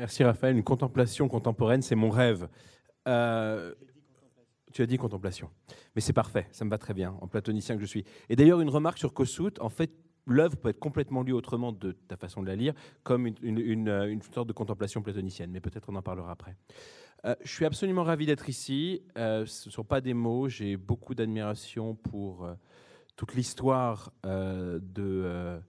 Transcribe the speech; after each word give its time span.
Merci 0.00 0.24
Raphaël. 0.24 0.56
Une 0.56 0.64
contemplation 0.64 1.28
contemporaine, 1.28 1.82
c'est 1.82 1.94
mon 1.94 2.08
rêve. 2.08 2.48
Euh, 3.06 3.74
tu 4.72 4.80
as 4.80 4.86
dit 4.86 4.96
contemplation. 4.96 5.50
Mais 5.94 6.00
c'est 6.00 6.14
parfait, 6.14 6.46
ça 6.52 6.64
me 6.64 6.70
va 6.70 6.78
très 6.78 6.94
bien, 6.94 7.18
en 7.20 7.28
platonicien 7.28 7.74
que 7.74 7.82
je 7.82 7.86
suis. 7.86 8.06
Et 8.30 8.34
d'ailleurs, 8.34 8.62
une 8.62 8.70
remarque 8.70 8.96
sur 8.96 9.12
Kossuth, 9.12 9.60
en 9.60 9.68
fait, 9.68 9.90
l'œuvre 10.24 10.56
peut 10.56 10.70
être 10.70 10.78
complètement 10.78 11.22
lue 11.22 11.34
autrement 11.34 11.70
de 11.70 11.92
ta 11.92 12.16
façon 12.16 12.40
de 12.40 12.46
la 12.46 12.56
lire, 12.56 12.72
comme 13.02 13.26
une, 13.26 13.88
euh, 13.90 14.16
sorte 14.32 14.48
de 14.48 14.54
contemplation 14.54 15.02
platonicienne, 15.02 15.50
mais 15.50 15.60
peut-être 15.60 15.90
on 15.90 15.96
en 15.96 16.02
parlera 16.02 16.30
après. 16.30 16.56
Euh, 17.26 17.34
je 17.44 17.52
suis 17.52 17.66
absolument 17.66 18.02
ravi 18.02 18.24
d'être 18.24 18.48
ici. 18.48 19.02
ce 19.16 19.40
ne 19.42 19.70
sont 19.70 19.84
pas 19.84 20.00
des 20.00 20.14
mots, 20.14 20.48
j'ai 20.48 20.78
beaucoup 20.78 21.14
d'admiration 21.14 21.94
pour 21.94 22.48
toute 23.16 23.34
l'histoire 23.34 24.14
de 24.24 25.60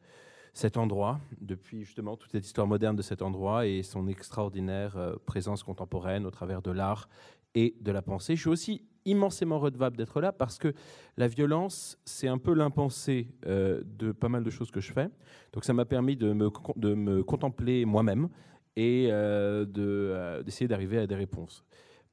cet 0.54 0.78
endroit, 0.78 1.20
depuis 1.40 1.84
justement 1.84 2.18
toute 2.18 2.32
cette 2.32 2.46
histoire 2.46 2.68
moderne 2.68 2.96
de 2.96 3.02
cet 3.02 3.22
endroit 3.22 3.68
et 3.68 3.84
son 3.84 4.08
extraordinaire 4.08 4.98
euh, 4.98 5.16
présence 5.26 5.64
contemporaine 5.64 6.26
au 6.26 6.32
travers 6.32 6.62
de 6.62 6.72
l'art 6.72 7.08
et 7.56 7.76
de 7.80 7.92
la 7.92 8.02
pensée. 8.02 8.36
Je 8.36 8.42
suis 8.42 8.50
aussi 8.50 8.86
immensément 9.06 9.60
redevable 9.60 9.98
d'être 9.98 10.22
là 10.22 10.32
parce 10.32 10.58
que 10.58 10.74
la 11.18 11.28
violence, 11.28 11.98
c'est 12.06 12.28
un 12.28 12.38
peu 12.38 12.54
l'impensé 12.54 13.28
euh, 13.46 13.82
de 13.86 14.12
pas 14.12 14.30
mal 14.30 14.44
de 14.44 14.50
choses 14.50 14.72
que 14.72 14.82
je 14.82 14.92
fais. 14.92 15.10
Donc 15.54 15.64
ça 15.64 15.74
m'a 15.74 15.86
permis 15.86 16.16
de 16.16 16.34
me, 16.34 16.50
de 16.76 16.94
me 16.94 17.24
contempler 17.24 17.86
moi-même 17.86 18.30
et 18.76 19.08
euh, 19.10 20.42
d'essayer 20.44 20.68
d'arriver 20.68 21.00
à 21.00 21.08
des 21.08 21.16
réponses. 21.16 21.66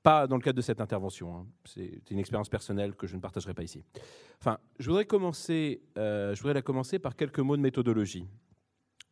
Pas 0.02 0.27
dans 0.27 0.37
le 0.37 0.43
cadre 0.43 0.57
de 0.57 0.62
cette 0.62 0.80
intervention. 0.80 1.37
Hein. 1.37 1.47
C'est 1.65 2.11
une 2.11 2.19
expérience 2.19 2.48
personnelle 2.48 2.95
que 2.95 3.07
je 3.07 3.16
ne 3.16 3.20
partagerai 3.20 3.52
pas 3.55 3.62
ici. 3.62 3.84
Enfin, 4.41 4.59
je 4.79 4.88
voudrais, 4.88 5.05
commencer, 5.05 5.83
euh, 5.97 6.34
je 6.34 6.41
voudrais 6.41 6.55
la 6.55 6.62
commencer 6.62 6.98
par 6.98 7.16
quelques 7.16 7.41
mots 7.41 7.57
de 7.57 7.62
méthodologie. 7.62 8.26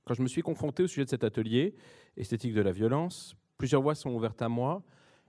Quand 0.05 0.15
je 0.15 0.23
me 0.23 0.29
suis 0.29 0.43
confronté 0.43 0.85
au 0.85 0.87
sujet 0.87 1.05
de 1.05 1.11
cet 1.11 1.25
atelier, 1.25 1.75
esthétique 2.17 2.55
de 2.55 2.63
la 2.63 2.71
violence, 2.71 3.35
plusieurs 3.59 3.83
voies 3.83 3.97
sont 3.97 4.11
ouvertes 4.11 4.41
à 4.41 4.49
moi, 4.49 4.83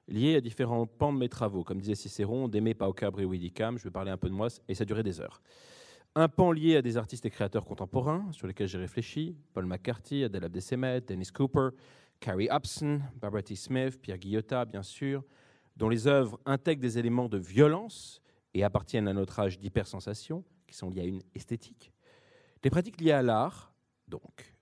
liées 0.08 0.36
à 0.36 0.42
différents 0.42 0.86
pans 0.86 1.12
de 1.12 1.18
mes 1.18 1.30
travaux. 1.30 1.64
Comme 1.64 1.82
disait 1.82 1.96
Cicéron, 1.96 2.48
d'aimer 2.48 2.74
Paucabre 2.74 3.20
et 3.20 3.26
Widdicam, 3.26 3.78
je 3.78 3.84
vais 3.84 3.92
parler 3.92 4.12
un 4.12 4.18
peu 4.18 4.30
de 4.30 4.34
moi, 4.34 4.48
et 4.68 4.76
ça 4.76 4.86
durait 4.86 5.04
des 5.04 5.20
heures. 5.20 5.42
Un 6.16 6.30
pan 6.30 6.52
lié 6.52 6.78
à 6.78 6.82
des 6.82 6.98
artistes 6.98 7.26
et 7.26 7.30
créateurs 7.30 7.66
contemporains 7.66 8.26
sur 8.32 8.48
lesquels 8.48 8.68
j'ai 8.68 8.78
réfléchi, 8.78 9.36
Paul 9.54 9.66
McCarthy, 9.66 10.24
Adèle 10.24 10.46
Abdesemet, 10.46 11.02
Dennis 11.02 11.32
Cooper, 11.32 11.70
Carrie 12.20 12.50
Upson, 12.52 13.02
Barbara 13.22 13.44
T. 13.44 13.56
Smith, 13.56 14.00
Pierre 14.02 14.18
Guillotat, 14.18 14.66
bien 14.66 14.82
sûr, 14.82 15.24
dont 15.78 15.90
les 15.90 16.08
œuvres 16.08 16.40
intègrent 16.46 16.82
des 16.82 16.98
éléments 16.98 17.30
de 17.30 17.38
violence 17.38 18.22
et 18.54 18.64
appartiennent 18.64 19.08
à 19.08 19.14
notre 19.14 19.40
âge 19.40 19.60
d'hypersensation, 19.60 20.44
qui 20.66 20.76
sont 20.76 20.90
liés 20.90 21.02
à 21.02 21.06
une 21.06 21.22
esthétique. 21.36 21.94
Des 22.64 22.70
pratiques 22.70 23.00
liées 23.00 23.12
à 23.12 23.22
l'art, 23.22 23.74
donc. 24.08 24.54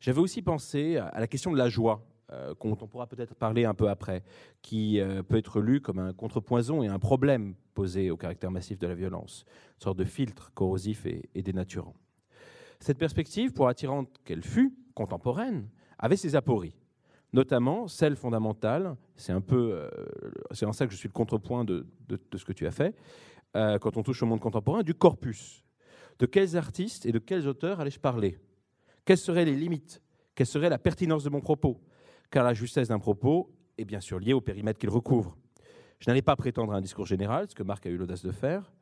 J'avais 0.00 0.20
aussi 0.20 0.42
pensé 0.42 0.98
à 0.98 1.18
la 1.18 1.26
question 1.26 1.52
de 1.52 1.56
la 1.56 1.68
joie, 1.68 2.04
euh, 2.32 2.54
dont 2.62 2.76
on 2.80 2.88
pourra 2.88 3.06
peut-être 3.06 3.34
parler 3.34 3.64
un 3.64 3.74
peu 3.74 3.88
après, 3.88 4.22
qui 4.60 5.00
euh, 5.00 5.22
peut 5.22 5.36
être 5.36 5.60
lue 5.60 5.80
comme 5.80 5.98
un 5.98 6.12
contrepoison 6.12 6.82
et 6.82 6.88
un 6.88 6.98
problème 6.98 7.54
posé 7.74 8.10
au 8.10 8.16
caractère 8.16 8.50
massif 8.50 8.78
de 8.78 8.86
la 8.86 8.94
violence, 8.94 9.44
une 9.76 9.82
sorte 9.82 9.98
de 9.98 10.04
filtre 10.04 10.52
corrosif 10.54 11.06
et, 11.06 11.42
dénaturant. 11.42 11.94
Cette 12.80 12.98
perspective, 12.98 13.52
pour 13.52 13.68
attirante 13.68 14.08
qu'elle 14.24 14.42
fut, 14.42 14.76
contemporaine, 14.94 15.68
avait 15.98 16.16
ses 16.16 16.34
apories 16.34 16.76
notamment 17.34 17.88
celle 17.88 18.14
fondamentale, 18.14 18.96
c'est 19.16 19.32
un 19.32 19.40
peu, 19.40 19.72
euh, 19.72 19.90
c'est 20.52 20.66
en 20.66 20.72
ça 20.72 20.86
que 20.86 20.92
je 20.92 20.96
suis 20.96 21.08
le 21.08 21.12
contrepoint 21.12 21.64
de, 21.64 21.84
ce 22.32 22.44
que 22.44 22.52
tu 22.52 22.64
as 22.64 22.70
fait, 22.70 22.94
euh, 23.56 23.78
quand 23.78 23.96
on 23.96 24.04
touche 24.04 24.22
au 24.22 24.26
monde 24.26 24.40
contemporain, 24.40 24.84
du 24.84 24.94
corpus. 24.94 25.64
De 26.20 26.26
quels 26.26 26.56
artistes 26.56 27.06
et 27.06 27.12
de 27.12 27.18
quels 27.18 27.48
auteurs 27.48 27.80
allais-je 27.80 27.98
parler? 27.98 28.38
Quelles 29.04 29.18
seraient 29.18 29.44
les 29.44 29.56
limites? 29.56 30.00
Quelle 30.36 30.46
serait 30.46 30.68
la 30.68 30.78
pertinence 30.78 31.24
de 31.24 31.30
mon 31.30 31.40
propos? 31.40 31.80
Car 32.30 32.44
la 32.44 32.54
justesse 32.54 32.88
d'un 32.88 33.00
propos 33.00 33.52
est 33.78 33.84
bien 33.84 34.00
sûr 34.00 34.20
liée 34.20 34.32
au 34.32 34.40
périmètre 34.40 34.78
qu'il 34.78 34.90
recouvre. 34.90 35.36
Je 35.98 36.08
n'allais 36.08 36.22
pas 36.22 36.36
prétendre 36.36 36.72
à 36.72 36.76
un 36.76 36.80
discours 36.80 37.06
général, 37.06 37.48
ce 37.50 37.54
que 37.56 37.64
Marc 37.64 37.84
a 37.86 37.90
eu 37.90 37.96
l'audace 37.96 38.24
de 38.24 38.30
faire, 38.30 38.72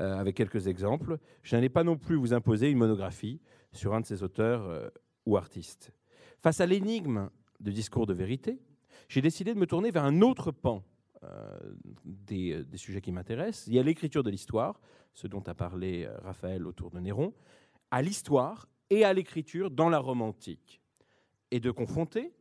euh, 0.00 0.16
avec 0.16 0.36
quelques 0.36 0.68
exemples. 0.68 1.18
Je 1.42 1.54
n'allais 1.54 1.68
pas 1.68 1.84
non 1.84 1.98
plus 1.98 2.16
vous 2.16 2.32
imposer 2.32 2.70
une 2.70 2.78
monographie 2.78 3.42
sur 3.72 3.92
un 3.92 4.00
de 4.00 4.06
ces 4.06 4.22
auteurs 4.22 4.90
ou 5.26 5.36
artistes. 5.36 5.92
Face 6.40 6.60
à 6.60 6.66
l'énigme 6.66 7.28
de 7.64 7.70
discours 7.72 8.06
de 8.06 8.14
vérité, 8.14 8.60
j'ai 9.08 9.22
décidé 9.22 9.54
de 9.54 9.58
me 9.58 9.66
tourner 9.66 9.90
vers 9.90 10.04
un 10.04 10.20
autre 10.20 10.52
pan 10.52 10.84
euh, 11.24 11.58
des, 12.04 12.62
des, 12.64 12.76
sujets 12.76 13.00
qui 13.00 13.10
m'intéressent. 13.10 13.66
Il 13.66 13.74
y 13.74 13.78
a 13.78 13.82
l'écriture 13.82 14.22
de 14.22 14.30
l'histoire, 14.30 14.80
ce 15.14 15.26
dont 15.26 15.42
a 15.46 15.54
parlé 15.54 16.04
euh, 16.04 16.16
Raphaël 16.18 16.66
autour 16.66 16.90
de 16.90 17.00
Néron, 17.00 17.32
à 17.90 18.02
l'histoire 18.02 18.68
et 18.90 19.04
à 19.04 19.12
l'écriture 19.12 19.70
dans 19.70 19.88
la 19.88 19.98
Rome 19.98 20.20
antique, 20.20 20.82
et 21.50 21.60
de 21.60 21.70
confronter, 21.70 22.34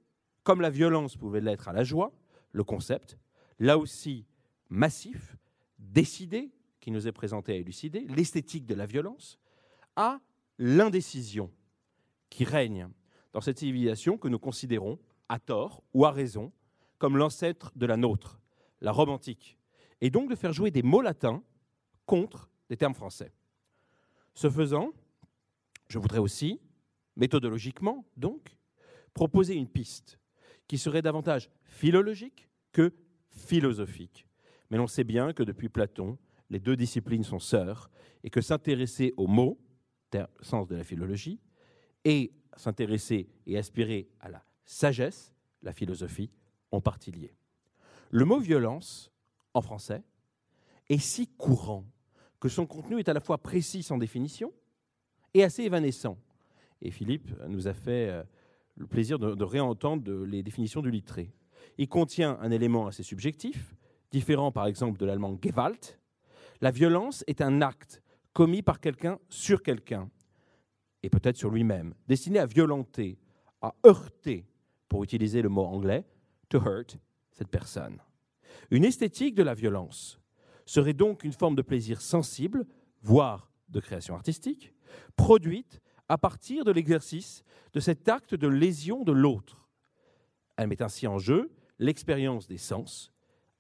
comme 0.44 0.60
la 0.60 0.70
violence 0.70 1.16
pouvait 1.16 1.42
l'être 1.42 1.70
à 1.70 1.74
la 1.74 1.86
joie, 1.86 2.12
le 2.52 2.64
concept, 2.64 3.18
là 3.60 3.78
aussi 3.78 4.26
massif, 4.70 5.38
décidé, 5.80 6.52
qui 6.82 6.92
nous 6.92 7.08
est 7.08 7.14
présenté 7.14 7.54
à 7.54 7.56
élucider, 7.56 8.06
l'esthétique 8.10 8.66
de 8.66 8.76
la 8.76 8.86
violence, 8.86 9.40
à 9.96 10.20
l'indécision 10.58 11.50
qui 12.30 12.44
règne 12.44 12.90
dans 13.32 13.42
cette 13.42 13.60
civilisation 13.60 14.18
que 14.18 14.28
nous 14.28 14.40
considérons 14.40 15.00
à 15.30 15.40
tort 15.40 15.84
ou 15.94 16.06
à 16.06 16.12
raison, 16.12 16.52
comme 16.98 17.18
l'ancêtre 17.18 17.72
de 17.76 17.86
la 17.86 17.98
nôtre, 17.98 18.40
la 18.82 18.92
Rome 18.92 19.10
antique, 19.10 19.58
et 20.02 20.10
donc 20.10 20.30
de 20.30 20.36
faire 20.36 20.54
jouer 20.54 20.72
des 20.72 20.84
mots 20.84 21.02
latins 21.02 21.44
contre 22.06 22.50
des 22.70 22.78
termes 22.78 22.94
français. 22.94 23.32
Ce 24.34 24.50
faisant, 24.50 24.92
je 25.88 26.00
voudrais 26.00 26.20
aussi, 26.20 26.60
méthodologiquement 27.16 28.06
donc, 28.18 28.58
proposer 29.14 29.56
une 29.56 29.68
piste 29.68 30.20
qui 30.68 30.78
serait 30.78 31.02
davantage 31.02 31.50
philologique 31.66 32.50
que 32.72 32.94
philosophique. 33.30 34.28
Mais 34.70 34.78
l'on 34.78 34.88
sait 34.88 35.04
bien 35.04 35.34
que 35.34 35.44
depuis 35.44 35.70
Platon, 35.70 36.18
les 36.50 36.60
deux 36.60 36.76
disciplines 36.76 37.24
sont 37.24 37.40
sœurs 37.40 37.90
et 38.24 38.30
que 38.30 38.42
s'intéresser 38.42 39.14
aux 39.18 39.28
mots, 39.28 39.60
sens 40.42 40.68
de 40.68 40.76
la 40.76 40.84
philologie, 40.84 41.40
et 42.06 42.34
s'intéresser 42.56 43.30
et 43.46 43.58
aspirer 43.58 44.10
à 44.20 44.30
la 44.30 44.44
sagesse, 44.66 45.34
la 45.62 45.74
philosophie, 45.74 46.30
en 46.72 46.82
partie 46.82 47.12
liées. 47.12 47.36
Le 48.10 48.26
mot 48.26 48.40
violence, 48.40 49.12
en 49.54 49.62
français, 49.62 50.04
est 50.90 50.98
si 50.98 51.28
courant 51.28 51.86
que 52.40 52.50
son 52.50 52.66
contenu 52.66 53.00
est 53.00 53.10
à 53.10 53.14
la 53.14 53.22
fois 53.22 53.38
précis 53.38 53.84
sans 53.84 53.98
définition 53.98 54.52
et 55.34 55.44
assez 55.44 55.64
évanescent. 55.64 56.18
Et 56.82 56.92
Philippe 56.92 57.32
nous 57.48 57.68
a 57.68 57.74
fait 57.74 58.10
euh, 58.10 58.24
le 58.76 58.88
plaisir 58.88 59.18
de, 59.18 59.44
réentendre 59.44 60.12
les 60.26 60.44
définitions 60.44 60.82
du 60.82 60.92
littré. 60.92 61.32
Il 61.78 61.88
contient 61.88 62.38
un 62.42 62.52
élément 62.52 62.88
assez 62.88 63.04
subjectif, 63.04 63.76
différent 64.12 64.52
par 64.52 64.68
exemple 64.68 65.00
de 65.00 65.06
l'allemand 65.06 65.38
Gewalt. 65.42 66.00
La 66.62 66.72
violence 66.72 67.24
est 67.28 67.42
un 67.42 67.62
acte 67.62 68.02
commis 68.34 68.62
par 68.62 68.80
quelqu'un 68.80 69.20
sur 69.30 69.64
quelqu'un, 69.64 70.10
et 71.04 71.10
peut-être 71.10 71.38
sur 71.38 71.50
lui-même, 71.50 71.94
destiné 72.08 72.40
à 72.40 72.46
violenter, 72.46 73.18
à 73.62 73.76
heurter 73.86 74.46
pour 74.94 75.04
utiliser 75.04 75.42
le 75.42 75.50
mot 75.50 75.66
anglais, 75.66 76.06
to 76.50 76.60
hurt 76.60 77.00
cette 77.32 77.48
personne. 77.48 77.98
Une 78.70 78.86
esthétique 78.86 79.34
de 79.34 79.42
la 79.42 79.56
violence 79.56 80.20
serait 80.68 80.94
donc 80.94 81.24
une 81.24 81.34
forme 81.34 81.56
de 81.56 81.64
plaisir 81.64 82.00
sensible, 82.00 82.68
voire 83.02 83.52
de 83.70 83.80
création 83.80 84.14
artistique, 84.14 84.72
produite 85.16 85.82
à 86.10 86.20
partir 86.20 86.64
de 86.64 86.72
l'exercice 86.72 87.44
de 87.74 87.80
cet 87.80 88.08
acte 88.08 88.36
de 88.36 88.48
lésion 88.48 89.04
de 89.04 89.12
l'autre. 89.12 89.68
Elle 90.58 90.68
met 90.68 90.84
ainsi 90.84 91.08
en 91.08 91.18
jeu 91.18 91.50
l'expérience 91.80 92.46
des 92.46 92.60
sens, 92.60 93.12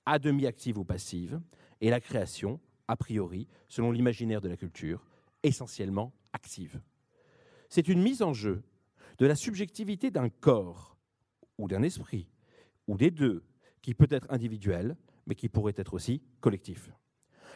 à 0.05 0.19
demi 0.19 0.45
active 0.45 0.77
ou 0.77 0.85
passive, 0.85 1.41
et 1.81 1.89
la 1.89 1.99
création, 1.99 2.59
a 2.87 2.95
priori, 2.95 3.47
selon 3.69 3.91
l'imaginaire 3.91 4.39
de 4.39 4.49
la 4.49 4.57
culture, 4.57 5.03
essentiellement 5.41 6.13
active. 6.31 6.79
C'est 7.69 7.87
une 7.87 8.03
mise 8.03 8.21
en 8.21 8.33
jeu 8.33 8.61
de 9.17 9.25
la 9.25 9.35
subjectivité 9.35 10.11
d'un 10.11 10.29
corps 10.29 10.92
ou 11.57 11.67
d'un 11.67 11.83
esprit, 11.83 12.27
ou 12.87 12.97
des 12.97 13.11
deux, 13.11 13.43
qui 13.81 13.93
peut 13.93 14.07
être 14.09 14.31
individuel, 14.31 14.97
mais 15.25 15.35
qui 15.35 15.49
pourrait 15.49 15.73
être 15.77 15.93
aussi 15.93 16.21
collectif. 16.39 16.91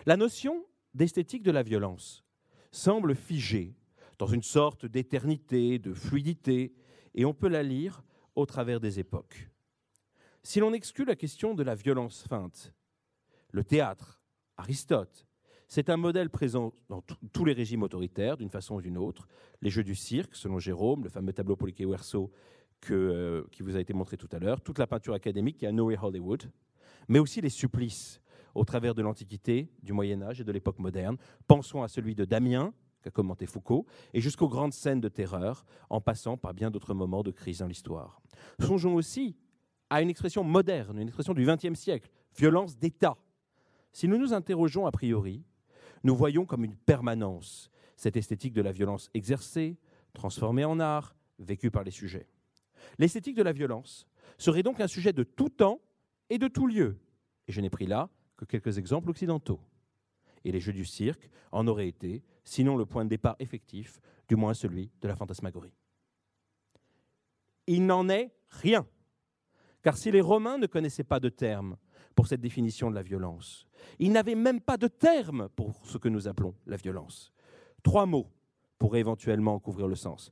La 0.06 0.18
notion 0.18 0.66
d'esthétique 0.94 1.44
de 1.44 1.52
la 1.52 1.64
violence 1.64 2.24
semble 2.72 3.16
figée 3.16 3.76
dans 4.20 4.28
une 4.28 4.44
sorte 4.44 4.86
d'éternité, 4.86 5.80
de 5.80 5.94
fluidité, 5.94 6.74
et 7.14 7.26
on 7.26 7.34
peut 7.34 7.48
la 7.48 7.64
lire 7.64 8.04
au 8.36 8.46
travers 8.46 8.80
des 8.80 9.00
époques. 9.00 9.50
Si 10.44 10.60
l'on 10.60 10.74
exclut 10.74 11.06
la 11.06 11.16
question 11.16 11.54
de 11.54 11.64
la 11.64 11.76
violence 11.76 12.24
feinte, 12.24 12.74
le 13.52 13.64
théâtre, 13.64 14.22
Aristote, 14.58 15.28
c'est 15.68 15.90
un 15.90 15.98
modèle 15.98 16.30
présent 16.30 16.74
dans 16.88 17.02
tous 17.02 17.44
les 17.44 17.54
régimes 17.54 17.84
autoritaires, 17.84 18.38
d'une 18.38 18.50
façon 18.50 18.76
ou 18.76 18.82
d'une 18.82 18.98
autre. 18.98 19.28
Les 19.62 19.70
jeux 19.70 19.84
du 19.84 19.96
cirque, 19.96 20.36
selon 20.36 20.60
Jérôme, 20.60 21.04
le 21.04 21.10
fameux 21.10 21.34
tableau 21.34 21.58
Poliquet 21.58 21.86
Euh, 22.90 23.44
qui 23.52 23.64
vous 23.64 23.76
a 23.76 23.82
été 23.82 23.94
montré 23.94 24.16
tout 24.16 24.30
à 24.32 24.40
l'heure, 24.40 24.62
toute 24.62 24.80
la 24.80 24.88
peinture 24.88 25.14
académique 25.14 25.58
qui 25.58 25.66
a 25.66 25.72
nourri 25.72 25.98
Hollywood, 26.02 26.50
mais 27.10 27.20
aussi 27.20 27.42
les 27.42 27.50
supplices 27.50 28.22
au 28.56 28.64
travers 28.64 28.96
de 28.96 29.02
l'Antiquité, 29.02 29.70
du 29.84 29.92
Moyen 29.92 30.22
Âge 30.22 30.40
et 30.40 30.44
de 30.44 30.52
l'époque 30.52 30.80
moderne. 30.80 31.18
Pensons 31.48 31.84
à 31.84 31.90
celui 31.90 32.16
de 32.16 32.24
Damien, 32.24 32.74
qu'a 33.02 33.12
commenté 33.12 33.46
Foucault, 33.46 33.86
et 34.14 34.22
jusqu'aux 34.22 34.48
grandes 34.48 34.74
scènes 34.74 35.02
de 35.02 35.10
terreur, 35.10 35.66
en 35.90 36.00
passant 36.00 36.38
par 36.38 36.54
bien 36.54 36.72
d'autres 36.72 36.94
moments 36.94 37.24
de 37.24 37.32
crise 37.32 37.60
dans 37.60 37.68
l'histoire. 37.68 38.22
Songeons 38.60 38.96
aussi 38.96 39.36
à 39.90 40.02
une 40.02 40.10
expression 40.10 40.44
moderne, 40.44 41.00
une 41.00 41.08
expression 41.08 41.34
du 41.34 41.46
XXe 41.46 41.78
siècle, 41.78 42.10
violence 42.38 42.78
d'État. 42.78 43.18
Si 43.92 44.08
nous 44.08 44.18
nous 44.18 44.34
interrogeons 44.34 44.86
a 44.86 44.92
priori, 44.92 45.44
nous 46.04 46.16
voyons 46.16 46.46
comme 46.46 46.64
une 46.64 46.76
permanence 46.76 47.70
cette 47.98 48.16
esthétique 48.16 48.54
de 48.54 48.62
la 48.62 48.72
violence 48.72 49.10
exercée, 49.14 49.78
transformée 50.14 50.64
en 50.64 50.80
art, 50.80 51.16
vécue 51.40 51.72
par 51.72 51.84
les 51.84 51.92
sujets. 51.92 52.28
L'esthétique 52.98 53.36
de 53.36 53.44
la 53.44 53.52
violence 53.52 54.08
serait 54.38 54.64
donc 54.64 54.80
un 54.80 54.88
sujet 54.88 55.14
de 55.14 55.24
tout 55.24 55.50
temps 55.50 55.82
et 56.30 56.38
de 56.38 56.48
tout 56.48 56.68
lieu. 56.68 56.98
Et 57.48 57.52
je 57.52 57.62
n'ai 57.62 57.70
pris 57.70 57.88
là 57.88 58.10
que 58.36 58.46
quelques 58.46 58.78
exemples 58.78 59.10
occidentaux. 59.10 59.60
Et 60.44 60.52
les 60.52 60.60
jeux 60.60 60.74
du 60.74 60.86
cirque 60.86 61.30
en 61.52 61.68
auraient 61.68 61.88
été, 61.88 62.24
sinon 62.44 62.78
le 62.78 62.86
point 62.86 63.04
de 63.04 63.10
départ 63.10 63.36
effectif, 63.40 64.00
du 64.28 64.36
moins 64.36 64.54
celui 64.54 64.92
de 65.02 65.08
la 65.08 65.16
fantasmagorie. 65.16 65.74
Il 67.66 67.86
n'en 67.86 68.08
est 68.10 68.32
rien. 68.50 68.86
Car 69.84 69.98
si 69.98 70.12
les 70.12 70.22
Romains 70.22 70.58
ne 70.58 70.68
connaissaient 70.68 71.04
pas 71.04 71.20
de 71.20 71.30
terme 71.30 71.78
pour 72.16 72.28
cette 72.28 72.42
définition 72.42 72.90
de 72.90 72.96
la 72.96 73.04
violence, 73.04 73.68
ils 74.00 74.12
n'avaient 74.12 74.36
même 74.36 74.62
pas 74.62 74.78
de 74.78 74.88
terme 74.88 75.50
pour 75.50 75.86
ce 75.86 75.98
que 75.98 76.10
nous 76.10 76.28
appelons 76.28 76.56
la 76.66 76.78
violence. 76.78 77.34
Trois 77.84 78.06
mots 78.06 78.30
pourraient 78.80 79.00
éventuellement 79.00 79.60
couvrir 79.60 79.88
le 79.88 79.96
sens. 79.96 80.32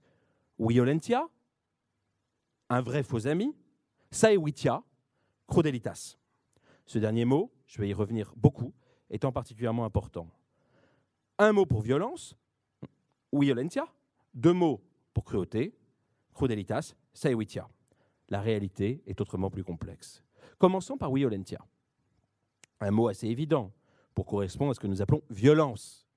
Violentia, 0.60 1.28
un 2.70 2.82
vrai 2.82 3.04
faux 3.04 3.28
ami, 3.28 3.56
saevitia, 4.12 4.84
crudelitas. 5.48 6.18
Ce 6.86 7.00
dernier 7.00 7.26
mot, 7.26 7.52
je 7.68 7.80
vais 7.82 7.90
y 7.90 7.94
revenir 7.94 8.34
beaucoup, 8.36 8.74
étant 9.10 9.32
particulièrement 9.32 9.86
important. 9.86 10.30
Un 11.38 11.52
mot 11.52 11.66
pour 11.66 11.82
violence, 11.82 12.36
violentia, 13.34 13.88
deux 14.34 14.54
mots 14.54 14.82
pour 15.14 15.26
cruauté, 15.26 15.76
crudelitas, 16.34 16.96
saevitia. 17.14 17.68
La 18.30 18.42
réalité 18.42 19.04
est 19.06 19.22
autrement 19.22 19.50
plus 19.50 19.64
complexe. 19.64 20.24
Commençons 20.58 20.98
par 20.98 21.12
violentia. 21.12 21.60
Un 22.80 22.92
mot 22.92 23.08
assez 23.08 23.28
évident 23.28 23.72
pour 24.14 24.26
correspondre 24.26 24.72
à 24.72 24.74
ce 24.74 24.80
que 24.80 24.88
nous 24.88 25.02
appelons 25.02 25.22
violence. 25.30 26.08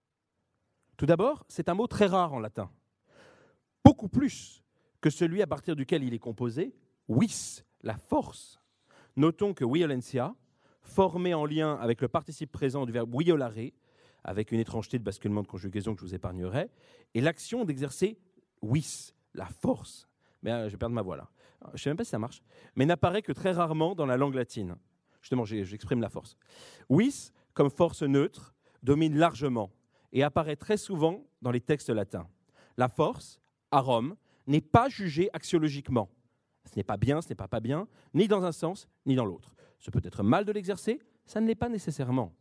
Tout 0.96 1.06
d'abord, 1.06 1.44
c'est 1.48 1.68
un 1.68 1.74
mot 1.74 1.86
très 1.86 2.06
rare 2.06 2.32
en 2.32 2.40
latin. 2.40 2.70
Beaucoup 3.84 4.08
plus 4.08 4.64
que 5.00 5.10
celui 5.10 5.42
à 5.42 5.46
partir 5.46 5.76
duquel 5.76 6.02
il 6.04 6.14
est 6.14 6.18
composé, 6.18 6.74
vis, 7.08 7.64
la 7.82 7.96
force. 7.96 8.60
Notons 9.16 9.54
que 9.54 9.64
violentia, 9.64 10.34
formé 10.82 11.34
en 11.34 11.44
lien 11.44 11.74
avec 11.76 12.00
le 12.00 12.08
participe 12.08 12.52
présent 12.52 12.86
du 12.86 12.92
verbe 12.92 13.14
violare, 13.18 13.72
avec 14.24 14.52
une 14.52 14.60
étrangeté 14.60 14.98
de 14.98 15.04
basculement 15.04 15.42
de 15.42 15.46
conjugaison 15.46 15.94
que 15.94 16.00
je 16.00 16.06
vous 16.06 16.14
épargnerai, 16.14 16.70
est 17.14 17.20
l'action 17.20 17.64
d'exercer 17.64 18.18
vis, 18.62 19.14
la 19.34 19.46
force. 19.46 20.08
Mais 20.42 20.52
euh, 20.52 20.66
je 20.68 20.72
vais 20.72 20.78
perdre 20.78 20.94
ma 20.94 21.02
voix 21.02 21.16
là. 21.16 21.30
Je 21.68 21.72
ne 21.72 21.78
sais 21.78 21.90
même 21.90 21.96
pas 21.96 22.04
si 22.04 22.10
ça 22.10 22.18
marche, 22.18 22.42
mais 22.76 22.86
n'apparaît 22.86 23.22
que 23.22 23.32
très 23.32 23.50
rarement 23.50 23.96
dans 23.96 24.06
la 24.06 24.16
langue 24.16 24.34
latine. 24.34 24.76
Justement, 25.20 25.44
j'exprime 25.44 26.00
la 26.00 26.08
force. 26.08 26.36
Vis, 26.88 27.32
comme 27.52 27.70
force 27.70 28.02
neutre, 28.02 28.54
domine 28.84 29.16
largement 29.16 29.70
et 30.12 30.22
apparaît 30.22 30.56
très 30.56 30.76
souvent 30.76 31.26
dans 31.42 31.50
les 31.50 31.60
textes 31.60 31.90
latins. 31.90 32.28
La 32.76 32.88
force, 32.88 33.40
à 33.72 33.80
Rome, 33.80 34.14
n'est 34.48 34.60
pas 34.60 34.88
jugée 34.88 35.30
axiologiquement. 35.32 36.10
Ce 36.64 36.76
n'est 36.76 36.84
pas 36.84 36.96
bien, 36.96 37.22
ce 37.22 37.28
n'est 37.28 37.34
pas 37.34 37.48
pas 37.48 37.60
bien, 37.60 37.86
ni 38.14 38.26
dans 38.26 38.44
un 38.44 38.52
sens, 38.52 38.88
ni 39.06 39.14
dans 39.14 39.24
l'autre. 39.24 39.54
Ce 39.78 39.90
peut 39.90 40.00
être 40.02 40.22
mal 40.22 40.44
de 40.44 40.52
l'exercer, 40.52 41.00
ça 41.24 41.40
ne 41.40 41.46
l'est 41.46 41.54
pas 41.54 41.68
nécessairement. 41.68 42.34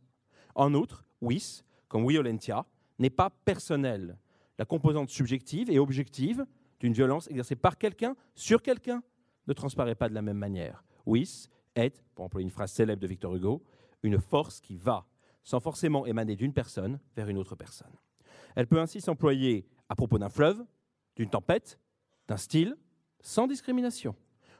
En 0.54 0.74
outre, 0.74 1.04
vis, 1.22 1.64
comme 1.86 2.08
violentia, 2.08 2.66
n'est 2.98 3.10
pas 3.10 3.30
personnel. 3.30 4.18
La 4.58 4.64
composante 4.64 5.10
subjective 5.10 5.70
et 5.70 5.78
objective 5.78 6.44
d'une 6.80 6.92
violence 6.92 7.28
exercée 7.28 7.56
par 7.56 7.78
quelqu'un 7.78 8.16
sur 8.34 8.62
quelqu'un 8.62 9.02
ne 9.46 9.52
transparaît 9.52 9.94
pas 9.94 10.08
de 10.08 10.14
la 10.14 10.22
même 10.22 10.36
manière. 10.36 10.84
Vis 11.06 11.48
est, 11.74 12.02
pour 12.14 12.24
employer 12.24 12.44
une 12.44 12.50
phrase 12.50 12.72
célèbre 12.72 13.00
de 13.00 13.06
Victor 13.06 13.34
Hugo, 13.34 13.62
une 14.02 14.18
force 14.18 14.60
qui 14.60 14.76
va, 14.76 15.06
sans 15.42 15.60
forcément 15.60 16.06
émaner 16.06 16.36
d'une 16.36 16.52
personne 16.52 16.98
vers 17.16 17.28
une 17.28 17.38
autre 17.38 17.54
personne. 17.54 17.94
Elle 18.56 18.66
peut 18.66 18.80
ainsi 18.80 19.00
s'employer 19.00 19.66
à 19.88 19.94
propos 19.94 20.18
d'un 20.18 20.28
fleuve, 20.28 20.64
d'une 21.16 21.30
tempête, 21.30 21.78
d'un 22.28 22.36
style, 22.36 22.76
sans 23.20 23.46
discrimination. 23.46 24.14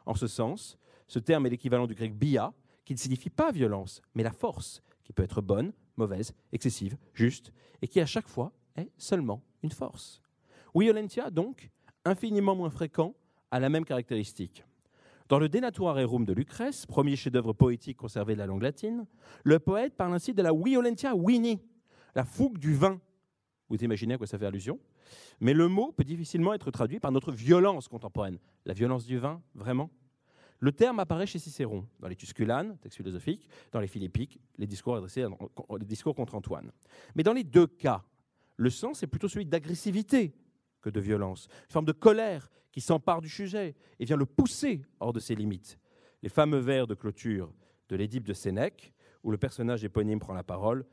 En 0.06 0.15
ce 0.15 0.26
sens, 0.26 0.79
ce 1.06 1.19
terme 1.19 1.47
est 1.47 1.50
l'équivalent 1.50 1.87
du 1.87 1.94
grec 1.94 2.15
bia, 2.17 2.53
qui 2.85 2.94
ne 2.94 2.99
signifie 2.99 3.31
pas 3.31 3.53
violence, 3.53 4.00
mais 4.15 4.23
la 4.23 4.32
force, 4.32 4.82
qui 5.05 5.12
peut 5.12 5.23
être 5.23 5.43
bonne, 5.43 5.73
mauvaise, 5.97 6.32
excessive, 6.53 6.97
juste, 7.15 7.53
et 7.82 7.88
qui 7.88 8.00
à 8.00 8.06
chaque 8.06 8.29
fois 8.29 8.53
est 8.76 8.91
seulement 8.97 9.43
une 9.62 9.70
force. 9.70 10.23
Violentia, 10.75 11.31
donc, 11.31 11.70
infiniment 12.05 12.55
moins 12.55 12.70
fréquent, 12.70 13.15
a 13.50 13.61
la 13.61 13.69
même 13.69 13.85
caractéristique. 13.85 14.64
Dans 15.29 15.38
le 15.38 15.49
Denatura 15.49 15.93
Rerum 15.93 16.25
de 16.25 16.32
Lucrèce, 16.32 16.87
premier 16.87 17.17
chef-d'œuvre 17.17 17.53
poétique 17.53 17.99
conservé 17.99 18.35
de 18.35 18.38
la 18.38 18.47
langue 18.47 18.62
latine, 18.62 19.06
le 19.44 19.59
poète 19.59 19.94
parle 19.94 20.14
ainsi 20.14 20.32
de 20.32 20.41
la 20.41 20.53
violentia 20.53 21.14
vini, 21.14 21.61
la 22.14 22.25
fougue 22.25 22.59
du 22.59 22.75
vin. 22.75 22.99
Vous 23.69 23.76
imaginez 23.76 24.14
à 24.14 24.19
quoi 24.19 24.26
ça 24.26 24.38
fait 24.38 24.47
allusion? 24.47 24.79
Mais 25.41 25.55
le 25.55 25.69
mot 25.69 25.93
peut 25.93 26.05
difficilement 26.05 26.55
être 26.55 26.71
traduit 26.71 27.01
par 27.01 27.13
notre 27.13 27.33
violence 27.33 27.89
contemporaine. 27.89 28.39
La 28.65 28.75
violence 28.75 29.07
du 29.07 29.19
vin, 29.19 29.43
vraiment? 29.55 29.91
Le 30.61 30.73
terme 30.73 30.99
apparaît 30.99 31.27
chez 31.27 31.39
Cicéron, 31.39 31.87
dans 32.01 32.09
les 32.09 32.17
Tusculanes, 32.17 32.77
texte 32.79 32.97
philosophique, 32.97 33.49
dans 33.71 33.81
les 33.81 33.87
Philippiques, 33.87 34.41
les 34.57 34.67
discours 34.67 34.97
adressés, 34.97 35.25
les 35.79 35.87
discours 35.87 36.17
contre 36.17 36.35
Antoine. 36.35 36.73
Mais 37.15 37.23
dans 37.23 37.33
les 37.33 37.45
deux 37.45 37.69
cas, 37.69 38.05
le 38.57 38.71
sens 38.71 39.03
est 39.03 39.07
plutôt 39.07 39.29
celui 39.29 39.47
d'agressivité 39.47 40.35
que 40.81 40.91
de 40.91 41.01
violence, 41.01 41.49
une 41.69 41.73
forme 41.73 41.85
de 41.85 41.93
colère 41.93 42.51
qui 42.73 42.81
s'empare 42.81 43.21
du 43.21 43.29
sujet 43.29 43.77
et 44.01 44.05
vient 44.05 44.17
le 44.17 44.27
pousser 44.27 44.83
hors 44.99 45.13
de 45.13 45.21
ses 45.21 45.37
limites. 45.37 45.79
Les 46.23 46.29
fameux 46.29 46.59
vers 46.59 46.89
de 46.89 46.95
clôture 46.95 47.53
de 47.89 47.97
l'Édipe 47.97 48.27
de 48.27 48.33
Sénèque, 48.33 48.93
où 49.23 49.31
le 49.31 49.39
personnage 49.39 49.85
éponyme 49.85 50.19
prend 50.19 50.35
la 50.35 50.43
parole, 50.43 50.85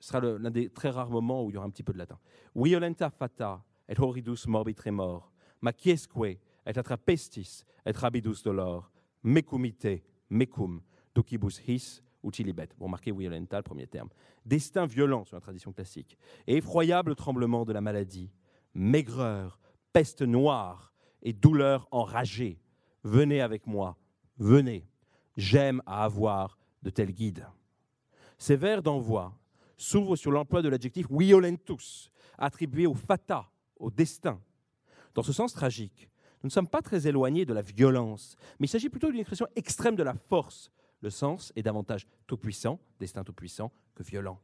sera 0.00 0.20
l'un 0.20 0.50
des 0.50 0.70
très 0.70 0.90
rares 0.90 1.10
moments 1.10 1.44
où 1.44 1.50
il 1.50 1.54
y 1.54 1.56
aura 1.56 1.66
un 1.66 1.70
petit 1.70 1.82
peu 1.82 1.92
de 1.92 1.98
latin. 1.98 2.18
Violenta 2.54 3.10
fata 3.10 3.62
et 3.88 3.98
horridus 3.98 4.46
morbit 4.46 4.74
tremor, 4.74 5.32
maciesque 5.60 6.10
et 6.24 6.38
atra 6.64 6.96
pestis 6.96 7.64
et 7.84 7.92
rabidus 7.92 8.42
dolor, 8.42 8.90
mecumite, 9.22 10.02
mecum, 10.30 10.80
docibus 11.14 11.60
his, 11.66 12.02
utilibet. 12.22 12.68
Vous 12.78 12.86
remarquez 12.86 13.12
violenta, 13.12 13.58
le 13.58 13.62
premier 13.62 13.86
terme. 13.86 14.08
Destin 14.44 14.86
violent 14.86 15.24
sur 15.24 15.36
la 15.36 15.40
tradition 15.40 15.72
classique. 15.72 16.16
Et 16.46 16.56
effroyable 16.56 17.14
tremblement 17.14 17.64
de 17.64 17.72
la 17.72 17.80
maladie, 17.80 18.30
maigreur, 18.74 19.58
peste 19.92 20.22
noire 20.22 20.92
et 21.22 21.32
douleur 21.32 21.88
enragée. 21.90 22.60
Venez 23.02 23.40
avec 23.40 23.66
moi, 23.66 23.96
venez. 24.38 24.88
J'aime 25.36 25.82
à 25.86 26.04
avoir 26.04 26.58
de 26.82 26.90
tels 26.90 27.12
guides. 27.12 27.46
Ces 28.38 28.56
vers 28.56 28.82
d'envoi 28.82 29.34
s'ouvrent 29.76 30.16
sur 30.16 30.30
l'emploi 30.30 30.62
de 30.62 30.68
l'adjectif 30.68 31.06
violentus, 31.10 32.10
attribué 32.38 32.86
au 32.86 32.94
fata, 32.94 33.50
au 33.78 33.90
destin. 33.90 34.40
Dans 35.14 35.22
ce 35.22 35.32
sens 35.32 35.52
tragique, 35.52 36.08
nous 36.42 36.48
ne 36.48 36.52
sommes 36.52 36.68
pas 36.68 36.82
très 36.82 37.06
éloignés 37.06 37.46
de 37.46 37.54
la 37.54 37.62
violence, 37.62 38.36
mais 38.58 38.66
il 38.66 38.70
s'agit 38.70 38.90
plutôt 38.90 39.10
d'une 39.10 39.20
expression 39.20 39.46
extrême 39.56 39.96
de 39.96 40.02
la 40.02 40.14
force. 40.14 40.70
Le 41.00 41.10
sens 41.10 41.52
est 41.56 41.62
davantage 41.62 42.06
tout-puissant, 42.26 42.78
destin 42.98 43.24
tout-puissant, 43.24 43.72
que 43.94 44.02
violent. 44.02 44.40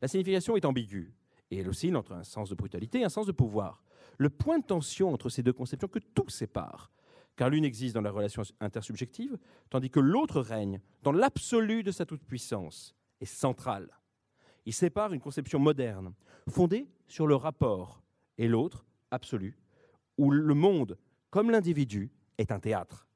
La 0.00 0.08
signification 0.08 0.56
est 0.56 0.64
ambiguë 0.64 1.12
et 1.50 1.58
elle 1.58 1.68
oscille 1.68 1.96
entre 1.96 2.12
un 2.12 2.24
sens 2.24 2.50
de 2.50 2.54
brutalité 2.54 3.00
et 3.00 3.04
un 3.04 3.08
sens 3.08 3.26
de 3.26 3.32
pouvoir. 3.32 3.82
Le 4.18 4.30
point 4.30 4.58
de 4.58 4.64
tension 4.64 5.12
entre 5.12 5.28
ces 5.28 5.42
deux 5.42 5.52
conceptions 5.52 5.88
que 5.88 5.98
tout 5.98 6.28
sépare, 6.28 6.90
car 7.36 7.50
l'une 7.50 7.64
existe 7.64 7.94
dans 7.94 8.00
la 8.00 8.10
relation 8.10 8.42
intersubjective, 8.60 9.38
tandis 9.70 9.90
que 9.90 10.00
l'autre 10.00 10.40
règne 10.40 10.80
dans 11.02 11.12
l'absolu 11.12 11.82
de 11.82 11.92
sa 11.92 12.06
toute-puissance, 12.06 12.94
est 13.20 13.26
central. 13.26 13.88
Il 14.66 14.74
sépare 14.74 15.12
une 15.12 15.20
conception 15.20 15.58
moderne, 15.58 16.12
fondée 16.48 16.88
sur 17.06 17.26
le 17.26 17.36
rapport, 17.36 18.02
et 18.36 18.48
l'autre, 18.48 18.84
absolu, 19.10 19.56
où 20.18 20.30
le 20.30 20.54
monde, 20.54 20.98
comme 21.30 21.50
l'individu, 21.50 22.10
est 22.38 22.50
un 22.52 22.58
théâtre. 22.58 23.06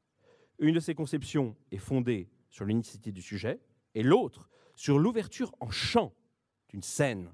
Une 0.58 0.74
de 0.74 0.80
ces 0.80 0.94
conceptions 0.94 1.56
est 1.72 1.78
fondée 1.78 2.30
sur 2.50 2.64
l'unicité 2.64 3.12
du 3.12 3.20
sujet, 3.20 3.60
et 3.94 4.02
l'autre 4.02 4.48
sur 4.76 4.98
l'ouverture 4.98 5.54
en 5.60 5.70
chant 5.70 6.14
d'une 6.68 6.82
scène. 6.82 7.32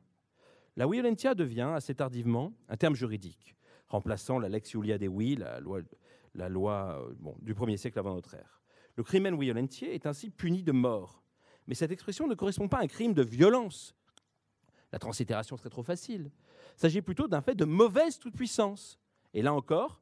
La 0.77 0.87
violentia 0.87 1.35
devient 1.35 1.73
assez 1.75 1.95
tardivement 1.95 2.53
un 2.69 2.77
terme 2.77 2.95
juridique, 2.95 3.55
remplaçant 3.89 4.39
la 4.39 4.49
lex 4.49 4.71
Julia 4.71 4.99
Dei, 4.99 5.37
la 5.37 5.61
loi, 5.61 5.81
la 6.35 6.49
loi 6.49 7.03
euh, 7.03 7.33
du 7.43 7.55
1er 7.55 7.77
siècle 7.77 7.99
avant 7.99 8.15
notre 8.15 8.35
ère. 8.35 8.63
Le 8.97 9.03
crimen 9.03 9.39
violentiae 9.39 9.93
est 9.93 10.07
ainsi 10.07 10.31
puni 10.31 10.63
de 10.63 10.73
mort. 10.73 11.23
Mais 11.67 11.75
cette 11.75 11.91
expression 11.91 12.27
ne 12.27 12.35
correspond 12.35 12.69
pas 12.69 12.79
à 12.79 12.83
un 12.83 12.87
crime 12.87 13.13
de 13.13 13.23
violence. 13.23 13.96
La 14.93 14.99
translittération 14.99 15.57
serait 15.57 15.71
trop 15.71 15.83
facile. 15.83 16.31
Il 16.77 16.81
s'agit 16.81 17.03
plutôt 17.03 17.29
d'un 17.29 17.41
fait 17.41 17.55
de 17.55 17.65
mauvaise 17.65 18.19
toute-puissance. 18.19 18.99
Et 19.35 19.43
là 19.43 19.53
encore, 19.53 20.01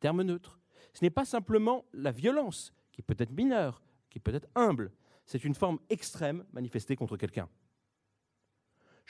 terme 0.00 0.22
neutre. 0.22 0.58
Ce 0.92 1.04
n'est 1.04 1.10
pas 1.10 1.24
simplement 1.24 1.84
la 1.92 2.10
violence, 2.10 2.72
qui 2.92 3.02
peut 3.02 3.16
être 3.18 3.32
mineure, 3.32 3.82
qui 4.10 4.18
peut 4.18 4.34
être 4.34 4.48
humble. 4.54 4.92
C'est 5.26 5.44
une 5.44 5.54
forme 5.54 5.78
extrême 5.88 6.44
manifestée 6.52 6.96
contre 6.96 7.16
quelqu'un 7.16 7.48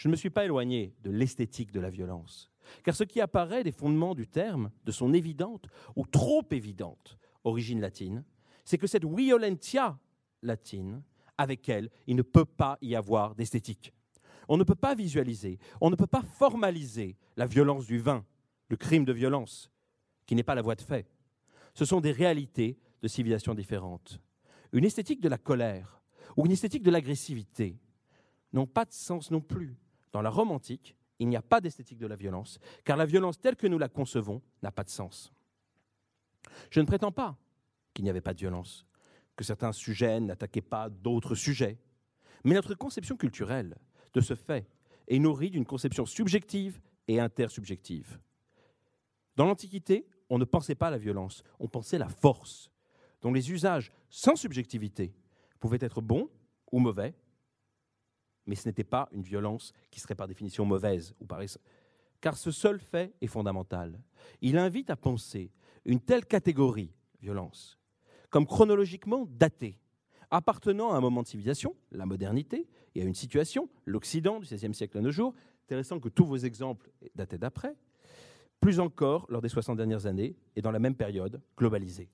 je 0.01 0.09
ne 0.09 0.13
me 0.13 0.17
suis 0.17 0.31
pas 0.31 0.47
éloigné 0.47 0.95
de 1.03 1.11
l'esthétique 1.11 1.73
de 1.73 1.79
la 1.79 1.91
violence. 1.91 2.51
Car 2.85 2.95
ce 2.95 3.05
qui 3.05 3.21
apparaît 3.21 3.65
des 3.65 3.71
fondements 3.71 4.15
du 4.15 4.27
terme, 4.27 4.71
de 4.87 4.93
son 4.93 5.13
évidente 5.13 5.67
ou 5.95 6.07
trop 6.07 6.43
évidente 6.53 7.19
origine 7.45 7.83
latine, 7.83 8.25
c'est 8.65 8.79
que 8.79 8.87
cette 8.87 9.05
violentia 9.05 9.99
latine, 10.41 11.03
avec 11.37 11.69
elle, 11.69 11.91
il 12.07 12.17
ne 12.17 12.23
peut 12.23 12.47
pas 12.47 12.79
y 12.81 12.95
avoir 12.95 13.35
d'esthétique. 13.35 13.93
On 14.49 14.57
ne 14.57 14.65
peut 14.65 14.75
pas 14.75 14.95
visualiser, 14.95 15.59
on 15.81 15.91
ne 15.91 15.97
peut 15.97 16.07
pas 16.07 16.23
formaliser 16.23 17.17
la 17.37 17.47
violence 17.47 17.87
du 17.87 17.99
vin, 17.99 18.25
le 18.69 18.77
crime 18.77 19.05
de 19.05 19.13
violence, 19.13 19.71
qui 20.27 20.35
n'est 20.35 20.43
pas 20.43 20.55
la 20.55 20.63
voie 20.63 20.75
de 20.75 20.83
fait. 20.83 21.11
Ce 21.75 21.85
sont 21.85 22.01
des 22.01 22.13
réalités 22.13 22.79
de 23.03 23.09
civilisations 23.09 23.55
différentes. 23.55 24.21
Une 24.73 24.85
esthétique 24.85 25.21
de 25.21 25.29
la 25.29 25.39
colère 25.39 26.01
ou 26.37 26.47
une 26.47 26.53
esthétique 26.53 26.83
de 26.83 26.91
l'agressivité 26.91 27.79
n'ont 28.53 28.67
pas 28.67 28.85
de 28.85 28.93
sens 28.93 29.31
non 29.31 29.41
plus. 29.41 29.77
Dans 30.13 30.23
la 30.23 30.31
Rome 30.31 30.51
antique, 30.51 30.97
il 31.19 31.29
n'y 31.29 31.37
a 31.37 31.43
pas 31.43 31.61
d'esthétique 31.61 31.99
de 31.99 32.07
la 32.07 32.17
violence, 32.17 32.59
car 32.85 32.97
la 32.97 33.07
violence 33.07 33.41
telle 33.41 33.57
que 33.57 33.67
nous 33.67 33.79
la 33.79 33.89
concevons 33.89 34.43
n'a 34.63 34.73
pas 34.73 34.85
de 34.85 34.91
sens. 34.91 35.33
Je 36.71 36.81
ne 36.81 36.87
prétends 36.87 37.13
pas 37.13 37.37
qu'il 37.95 38.05
n'y 38.05 38.11
avait 38.11 38.21
pas 38.21 38.35
de 38.35 38.39
violence, 38.39 38.87
que 39.37 39.45
certains 39.45 39.73
sujets 39.73 40.21
n'attaquaient 40.21 40.61
pas 40.63 40.89
d'autres 40.89 41.35
sujets, 41.35 41.79
mais 42.45 42.55
notre 42.55 42.75
conception 42.75 43.17
culturelle 43.17 43.77
de 44.15 44.21
ce 44.21 44.35
fait 44.35 44.67
est 45.09 45.19
nourrie 45.19 45.51
d'une 45.51 45.67
conception 45.67 46.07
subjective 46.07 46.81
et 47.09 47.21
intersubjective. 47.21 48.19
Dans 49.37 49.47
l'Antiquité, 49.47 50.07
on 50.29 50.39
ne 50.39 50.45
pensait 50.45 50.75
pas 50.75 50.89
à 50.89 50.91
la 50.91 50.99
violence, 50.99 51.43
on 51.59 51.69
pensait 51.69 51.97
à 51.97 52.01
la 52.01 52.09
force, 52.09 52.71
dont 53.21 53.33
les 53.33 53.51
usages 53.51 53.91
sans 54.09 54.37
subjectivité 54.37 55.13
pouvaient 55.59 55.79
être 55.81 56.01
bons 56.01 56.29
ou 56.71 56.79
mauvais, 56.79 57.15
mais 58.47 58.55
ce 58.55 58.69
n'était 58.69 58.85
pas 58.85 59.09
une 59.13 59.23
violence 59.23 59.73
qui 59.91 60.01
serait 60.01 60.15
par 60.15 60.29
définition 60.29 60.65
mauvaise 60.65 61.15
ou 61.21 61.27
par 61.27 61.41
car 62.21 62.37
ce 62.37 62.51
seul 62.51 62.79
fait 62.79 63.15
est 63.21 63.27
fondamental. 63.27 63.99
Il 64.41 64.59
invite 64.59 64.91
à 64.91 64.97
penser 64.97 65.51
une 65.85 66.01
telle 66.01 66.27
catégorie, 66.27 66.93
violence, 67.21 67.79
comme 68.29 68.47
chronologiquement 68.47 69.27
datée, 69.27 69.79
appartenant 70.31 70.93
à 70.93 70.97
un 70.97 71.01
moment 71.01 71.23
de 71.23 71.29
civilisation, 71.29 71.75
la 71.93 72.07
modernité, 72.07 72.69
et 72.95 73.03
à 73.03 73.05
une 73.05 73.15
situation, 73.15 73.69
l'Occident 73.85 74.41
du 74.41 74.47
XVIe 74.47 74.75
siècle 74.75 74.99
à 74.99 75.01
nos 75.01 75.11
jours. 75.11 75.35
Intéressant 75.65 76.01
que 76.01 76.09
tous 76.09 76.25
vos 76.25 76.37
exemples 76.37 76.91
dataient 77.15 77.39
d'après. 77.39 77.77
Plus 78.61 78.81
encore, 78.81 79.27
lors 79.29 79.41
des 79.41 79.49
60 79.49 79.77
dernières 79.77 80.07
années, 80.07 80.37
et 80.57 80.63
dans 80.63 80.71
la 80.71 80.79
même 80.79 80.95
période, 80.95 81.41
globalisée. 81.57 82.11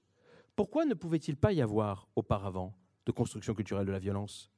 Pourquoi 0.54 0.84
ne 0.84 0.94
pouvait-il 0.94 1.36
pas 1.36 1.52
y 1.52 1.60
avoir 1.60 2.08
auparavant 2.16 2.74
de 3.04 3.12
construction 3.12 3.54
culturelle 3.54 3.86
de 3.86 3.92
la 3.92 3.98
violence? 3.98 4.50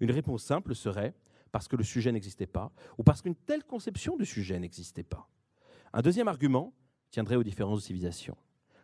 Une 0.00 0.10
réponse 0.10 0.44
simple 0.44 0.74
serait 0.74 1.14
parce 1.50 1.68
que 1.68 1.76
le 1.76 1.84
sujet 1.84 2.12
n'existait 2.12 2.46
pas, 2.46 2.72
ou 2.98 3.02
parce 3.02 3.22
qu'une 3.22 3.34
telle 3.34 3.64
conception 3.64 4.16
du 4.16 4.26
sujet 4.26 4.58
n'existait 4.58 5.02
pas. 5.02 5.28
Un 5.92 6.02
deuxième 6.02 6.28
argument 6.28 6.74
tiendrait 7.10 7.36
aux 7.36 7.42
différences 7.42 7.80
de 7.80 7.84
civilisation. 7.84 8.36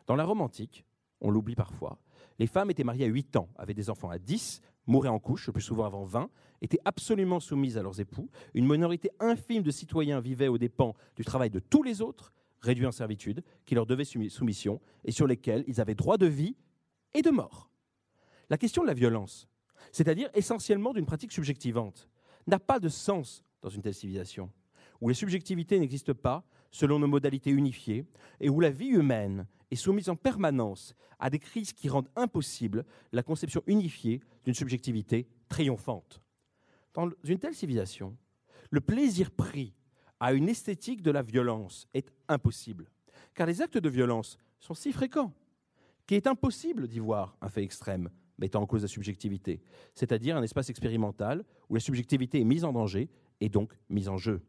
Dans 0.06 0.16
la 0.16 0.24
Rome 0.24 0.40
antique, 0.40 0.84
on 1.20 1.30
l'oublie 1.30 1.54
parfois, 1.54 1.98
les 2.38 2.46
femmes 2.46 2.70
étaient 2.70 2.84
mariées 2.84 3.04
à 3.04 3.08
8 3.08 3.36
ans, 3.36 3.48
avaient 3.56 3.74
des 3.74 3.90
enfants 3.90 4.10
à 4.10 4.18
10, 4.18 4.60
mouraient 4.86 5.08
en 5.08 5.18
couche, 5.18 5.46
le 5.46 5.52
plus 5.52 5.62
souvent 5.62 5.84
avant 5.84 6.04
20, 6.04 6.30
étaient 6.62 6.80
absolument 6.84 7.40
soumises 7.40 7.78
à 7.78 7.82
leurs 7.82 8.00
époux. 8.00 8.28
Une 8.54 8.66
minorité 8.66 9.10
infime 9.20 9.62
de 9.62 9.70
citoyens 9.70 10.20
vivait 10.20 10.48
aux 10.48 10.58
dépens 10.58 10.94
du 11.16 11.24
travail 11.24 11.50
de 11.50 11.58
tous 11.58 11.82
les 11.82 12.02
autres, 12.02 12.32
réduits 12.60 12.86
en 12.86 12.92
servitude, 12.92 13.42
qui 13.66 13.74
leur 13.74 13.86
devaient 13.86 14.04
soumission 14.04 14.80
et 15.04 15.12
sur 15.12 15.26
lesquels 15.26 15.64
ils 15.66 15.80
avaient 15.80 15.94
droit 15.94 16.16
de 16.16 16.26
vie 16.26 16.56
et 17.12 17.22
de 17.22 17.30
mort. 17.30 17.70
La 18.50 18.58
question 18.58 18.82
de 18.82 18.88
la 18.88 18.94
violence, 18.94 19.48
c'est-à-dire 19.92 20.30
essentiellement 20.34 20.92
d'une 20.92 21.06
pratique 21.06 21.32
subjectivante, 21.32 22.08
n'a 22.46 22.58
pas 22.58 22.80
de 22.80 22.88
sens 22.88 23.44
dans 23.62 23.68
une 23.68 23.82
telle 23.82 23.94
civilisation, 23.94 24.50
où 25.00 25.08
les 25.08 25.14
subjectivités 25.14 25.78
n'existent 25.78 26.14
pas 26.14 26.44
selon 26.70 26.98
nos 26.98 27.06
modalités 27.06 27.50
unifiées, 27.50 28.04
et 28.40 28.48
où 28.48 28.60
la 28.60 28.70
vie 28.70 28.88
humaine 28.88 29.46
est 29.74 29.76
soumise 29.76 30.08
en 30.08 30.16
permanence 30.16 30.94
à 31.18 31.30
des 31.30 31.38
crises 31.38 31.72
qui 31.72 31.88
rendent 31.88 32.08
impossible 32.16 32.84
la 33.12 33.22
conception 33.22 33.62
unifiée 33.66 34.20
d'une 34.44 34.54
subjectivité 34.54 35.26
triomphante. 35.48 36.22
Dans 36.94 37.10
une 37.24 37.38
telle 37.38 37.54
civilisation, 37.54 38.16
le 38.70 38.80
plaisir 38.80 39.30
pris 39.30 39.74
à 40.20 40.32
une 40.32 40.48
esthétique 40.48 41.02
de 41.02 41.10
la 41.10 41.22
violence 41.22 41.88
est 41.92 42.12
impossible, 42.28 42.88
car 43.34 43.46
les 43.46 43.62
actes 43.62 43.78
de 43.78 43.88
violence 43.88 44.38
sont 44.60 44.74
si 44.74 44.92
fréquents 44.92 45.32
qu'il 46.06 46.16
est 46.16 46.26
impossible 46.26 46.86
d'y 46.86 47.00
voir 47.00 47.36
un 47.40 47.48
fait 47.48 47.62
extrême 47.62 48.10
mettant 48.38 48.62
en 48.62 48.66
cause 48.66 48.82
la 48.82 48.88
subjectivité, 48.88 49.60
c'est-à-dire 49.94 50.36
un 50.36 50.42
espace 50.42 50.70
expérimental 50.70 51.44
où 51.68 51.74
la 51.74 51.80
subjectivité 51.80 52.40
est 52.40 52.44
mise 52.44 52.64
en 52.64 52.72
danger 52.72 53.08
et 53.40 53.48
donc 53.48 53.72
mise 53.88 54.08
en 54.08 54.16
jeu. 54.16 54.40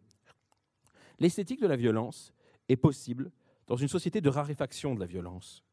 L'esthétique 1.20 1.62
de 1.62 1.68
la 1.68 1.76
violence 1.76 2.34
est 2.68 2.76
possible 2.76 3.32
dans 3.68 3.76
une 3.76 3.88
société 3.88 4.22
de 4.22 4.30
raréfaction 4.30 4.96
de 4.96 5.00
la 5.00 5.06
violence. 5.06 5.64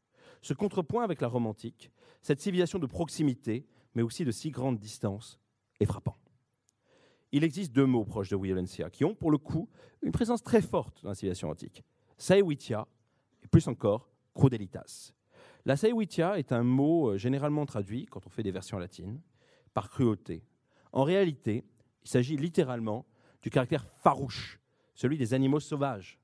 Ce 0.41 0.55
contrepoint 0.55 1.05
avec 1.05 1.21
la 1.21 1.29
Rome 1.29 1.47
antique, 1.47 1.91
cette 2.21 2.41
civilisation 2.41 2.79
de 2.79 2.87
proximité, 2.87 3.67
mais 3.95 4.03
aussi 4.03 4.25
de 4.25 4.31
si 4.31 4.51
grande 4.51 4.79
distance, 4.79 5.39
est 5.81 5.87
frappant. 5.87 6.17
Il 7.33 7.45
existe 7.45 7.73
deux 7.73 7.87
mots 7.87 8.05
proches 8.05 8.31
de 8.31 8.37
violencia 8.37 8.91
qui 8.91 9.05
ont, 9.05 9.15
pour 9.15 9.31
le 9.31 9.39
coup, 9.39 9.69
une 10.03 10.13
présence 10.13 10.43
très 10.43 10.61
forte 10.61 11.03
dans 11.03 11.11
la 11.11 11.15
civilisation 11.15 11.51
antique. 11.51 11.83
Saevitia, 12.19 12.87
et 13.43 13.49
plus 13.49 13.67
encore, 13.69 14.11
crudelitas. 14.35 15.13
La 15.65 15.77
saevitia 15.77 16.39
est 16.39 16.53
un 16.53 16.63
mot 16.63 17.11
euh, 17.11 17.19
généralement 17.19 17.65
traduit, 17.67 18.07
quand 18.07 18.27
on 18.27 18.31
fait 18.31 18.43
des 18.43 18.51
versions 18.51 18.79
latines, 18.79 19.21
par 19.75 19.89
cruauté. 19.89 20.45
En 20.93 21.05
réalité, 21.05 21.65
il 22.05 22.09
s'agit 22.09 22.37
littéralement 22.37 23.07
du 23.43 23.51
caractère 23.51 23.87
farouche 23.87 24.61
celui 24.95 25.19
des 25.19 25.35
animaux 25.35 25.61
sauvages. 25.61 26.19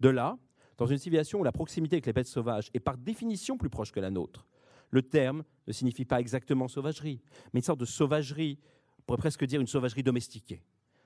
De 0.00 0.08
là, 0.08 0.38
dans 0.76 0.86
une 0.86 0.98
civilisation 0.98 1.40
où 1.40 1.44
la 1.44 1.52
proximité 1.52 1.96
avec 1.96 2.06
les 2.06 2.12
bêtes 2.12 2.26
sauvages 2.26 2.70
est 2.74 2.80
par 2.80 2.96
définition 2.96 3.56
plus 3.56 3.70
proche 3.70 3.92
que 3.92 4.00
la 4.00 4.10
nôtre, 4.10 4.46
le 4.90 5.02
terme 5.02 5.44
ne 5.66 5.72
signifie 5.72 6.04
pas 6.04 6.20
exactement 6.20 6.68
sauvagerie, 6.68 7.20
mais 7.52 7.60
une 7.60 7.64
sorte 7.64 7.80
de 7.80 7.84
sauvagerie, 7.84 8.58
on 8.98 9.02
pourrait 9.02 9.18
presque 9.18 9.44
dire 9.44 9.60
une 9.60 9.66
sauvagerie 9.66 10.02
domestiquée. 10.02 10.62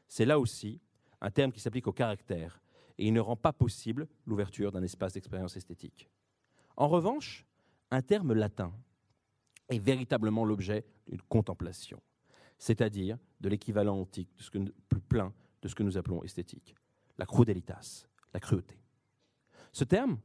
C'est 0.09 0.25
là 0.25 0.39
aussi 0.39 0.81
un 1.21 1.31
terme 1.31 1.53
qui 1.53 1.61
s'applique 1.61 1.87
au 1.87 1.93
caractère, 1.93 2.61
et 2.99 3.07
il 3.07 3.13
ne 3.13 3.21
rend 3.21 3.37
pas 3.37 3.53
possible 3.53 4.09
l'ouverture 4.27 4.73
d'un 4.73 4.83
espace 4.83 5.13
d'expérience 5.13 5.57
esthétique. 5.57 6.09
En 6.77 6.89
revanche, 6.89 7.47
un 7.91 8.03
terme 8.03 8.33
latin 8.33 8.73
est 9.69 9.79
véritablement 9.79 10.45
l'objet 10.45 10.85
d'une 11.07 11.23
contemplation, 11.23 12.01
c'est-à-dire 12.59 13.19
de 13.41 13.49
l'équivalent 13.49 13.99
antique, 13.99 14.31
plus 14.89 15.01
plein 15.01 15.33
de 15.63 15.69
ce 15.69 15.75
que 15.75 15.83
nous 15.83 15.97
appelons 15.97 16.23
esthétique 16.23 16.75
la 17.19 17.27
crudelitas, 17.27 18.07
la 18.33 18.41
cruauté. 18.41 18.79
Ce 19.79 19.85
terme 19.85 20.19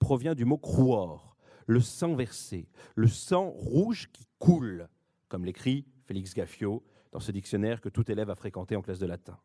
provient 0.00 0.34
du 0.34 0.44
mot 0.44 0.58
cruor, 0.58 1.36
le 1.66 1.78
sang 1.78 2.16
versé, 2.16 2.68
le 2.96 3.06
sang 3.06 3.50
rouge 3.50 4.08
qui 4.12 4.26
coule, 4.40 4.88
comme 5.28 5.44
l'écrit 5.44 5.86
Félix 6.06 6.34
Gaffio 6.34 6.82
dans 7.12 7.20
ce 7.20 7.30
dictionnaire 7.30 7.80
que 7.80 7.88
tout 7.88 8.10
élève 8.10 8.30
a 8.30 8.34
fréquenté 8.34 8.74
en 8.74 8.82
classe 8.82 8.98
de 8.98 9.06
latin. 9.06 9.38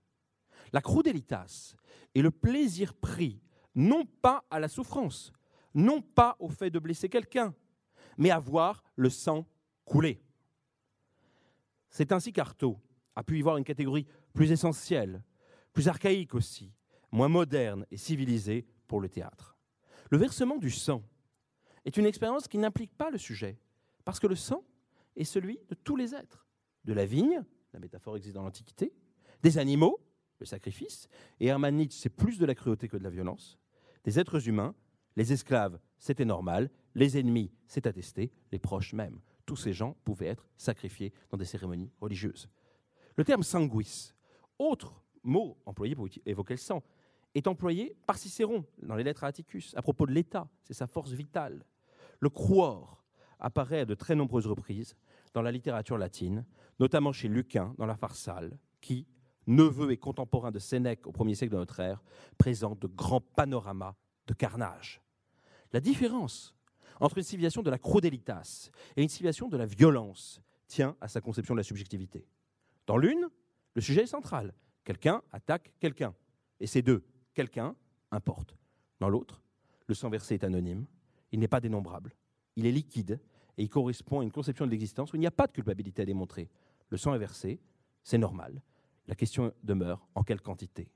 La 0.74 0.82
crudelitas 0.82 1.76
est 2.16 2.24
le 2.24 2.32
plaisir 2.32 2.96
pris, 2.96 3.40
non 3.76 4.04
pas 4.04 4.46
à 4.50 4.60
la 4.60 4.68
souffrance, 4.68 5.32
non 5.76 6.02
pas 6.02 6.38
au 6.40 6.50
fait 6.50 6.72
de 6.72 6.80
blesser 6.80 7.08
quelqu'un, 7.08 7.54
mais 8.18 8.32
à 8.32 8.40
voir 8.40 8.84
le 8.96 9.12
sang 9.12 9.46
couler. 9.86 10.24
C'est 11.92 12.12
ainsi 12.12 12.34
qu'Artaud 12.34 12.80
a 13.16 13.22
pu 13.22 13.38
y 13.38 13.44
voir 13.44 13.58
une 13.58 13.64
catégorie 13.64 14.08
plus 14.34 14.52
essentielle, 14.52 15.22
plus 15.72 15.88
archaïque 15.88 16.34
aussi, 16.34 16.74
moins 17.12 17.30
moderne 17.30 17.86
et 17.92 17.98
civilisé 17.98 18.66
pour 18.88 19.00
le 19.00 19.08
théâtre. 19.08 19.51
Le 20.12 20.18
versement 20.18 20.58
du 20.58 20.70
sang 20.70 21.04
est 21.86 21.96
une 21.96 22.06
expérience 22.06 22.50
qui 22.50 22.58
n'implique 22.58 22.94
pas 22.96 23.10
le 23.10 23.18
sujet, 23.18 23.58
parce 24.04 24.20
que 24.20 24.28
le 24.28 24.36
sang 24.36 24.64
est 25.16 25.24
celui 25.24 25.58
de 25.70 25.74
tous 25.74 25.96
les 25.96 26.14
êtres, 26.14 26.46
de 26.84 26.92
la 26.92 27.06
vigne, 27.06 27.42
la 27.72 27.80
métaphore 27.80 28.18
existe 28.18 28.36
dans 28.36 28.44
l'Antiquité, 28.44 28.94
des 29.42 29.58
animaux, 29.58 30.02
le 30.40 30.46
sacrifice, 30.46 31.08
et 31.40 31.48
Hermann 31.48 31.78
Nietzsche, 31.78 31.98
c'est 31.98 32.10
plus 32.10 32.38
de 32.38 32.46
la 32.46 32.56
cruauté 32.56 32.90
que 32.90 32.98
de 32.98 33.04
la 33.04 33.10
violence, 33.10 33.58
des 34.04 34.20
êtres 34.20 34.50
humains, 34.50 34.76
les 35.16 35.32
esclaves, 35.32 35.80
c'était 35.98 36.26
normal, 36.26 36.70
les 36.94 37.18
ennemis, 37.18 37.54
c'est 37.66 37.88
attesté, 37.88 38.34
les 38.52 38.60
proches 38.60 38.92
même. 38.92 39.22
Tous 39.46 39.56
ces 39.56 39.72
gens 39.72 39.96
pouvaient 40.04 40.28
être 40.28 40.50
sacrifiés 40.58 41.14
dans 41.30 41.38
des 41.38 41.46
cérémonies 41.46 41.92
religieuses. 42.02 42.50
Le 43.16 43.24
terme 43.24 43.44
sanguis, 43.44 44.12
autre 44.60 45.02
mot 45.24 45.58
employé 45.66 45.96
pour 45.96 46.10
évoquer 46.26 46.56
le 46.56 46.60
sang, 46.60 46.84
est 47.36 47.48
employé 47.48 47.96
par 48.06 48.18
Cicéron 48.18 48.66
dans 48.82 48.96
les 48.96 49.04
lettres 49.04 49.24
à 49.24 49.28
Atticus 49.28 49.74
à 49.76 49.82
propos 49.82 50.06
de 50.06 50.12
l'État, 50.12 50.50
c'est 50.64 50.74
sa 50.74 50.88
force 50.88 51.12
vitale. 51.12 51.66
Le 52.20 52.30
croire 52.30 53.04
apparaît 53.40 53.82
à 53.82 53.86
de 53.86 53.96
très 53.96 54.16
nombreuses 54.16 54.48
reprises 54.48 54.96
dans 55.34 55.42
la 55.42 55.52
littérature 55.52 55.98
latine, 55.98 56.46
notamment 56.80 57.12
chez 57.12 57.28
Lucain 57.28 57.74
dans 57.78 57.86
la 57.86 57.96
Pharsale, 57.96 58.58
qui, 58.82 59.08
neveu 59.48 59.92
et 59.92 59.98
contemporain 59.98 60.52
de 60.52 60.60
Sénèque 60.60 61.08
au 61.08 61.12
1er 61.12 61.36
siècle 61.36 61.54
de 61.54 61.60
notre 61.60 61.80
ère, 61.80 62.04
présente 62.38 62.80
de 62.80 62.88
grands 62.88 63.22
panoramas 63.22 63.96
de 64.28 64.34
carnage. 64.34 65.02
La 65.74 65.80
différence 65.80 66.56
entre 67.00 67.18
une 67.18 67.24
civilisation 67.24 67.64
de 67.64 67.70
la 67.70 67.80
crudelitas 67.80 68.70
et 68.96 69.02
une 69.02 69.10
civilisation 69.10 69.48
de 69.48 69.58
la 69.58 69.66
violence 69.66 70.42
tient 70.68 70.96
à 71.02 71.08
sa 71.08 71.22
conception 71.22 71.56
de 71.56 71.60
la 71.60 71.64
subjectivité. 71.64 72.28
Dans 72.86 72.98
l'une, 72.98 73.28
le 73.74 73.82
sujet 73.82 74.04
est 74.04 74.08
central. 74.08 74.54
Quelqu'un 74.84 75.22
attaque 75.32 75.74
quelqu'un. 75.80 76.14
Et 76.60 76.68
ces 76.68 76.82
deux, 76.82 77.04
quelqu'un 77.34 77.76
importe. 78.12 78.56
Dans 79.00 79.10
l'autre, 79.10 79.42
le 79.88 79.94
sang 79.94 80.10
versé 80.10 80.36
est 80.36 80.44
anonyme, 80.44 80.86
il 81.32 81.40
n'est 81.40 81.48
pas 81.48 81.60
dénombrable, 81.60 82.16
il 82.56 82.66
est 82.66 82.72
liquide 82.72 83.20
et 83.58 83.64
il 83.64 83.70
correspond 83.70 84.20
à 84.20 84.24
une 84.24 84.32
conception 84.32 84.66
de 84.66 84.72
l'existence 84.72 85.14
où 85.14 85.16
il 85.16 85.20
n'y 85.20 85.28
a 85.28 85.32
pas 85.32 85.48
de 85.48 85.52
culpabilité 85.52 86.02
à 86.02 86.06
démontrer. 86.06 86.50
Le 86.90 86.98
sang 86.98 87.14
est 87.14 87.20
versé, 87.20 87.60
c'est 88.04 88.18
normal. 88.18 88.62
La 89.08 89.16
question 89.16 89.54
demeure 89.64 90.08
en 90.16 90.24
quelle 90.24 90.42
quantité 90.42 90.90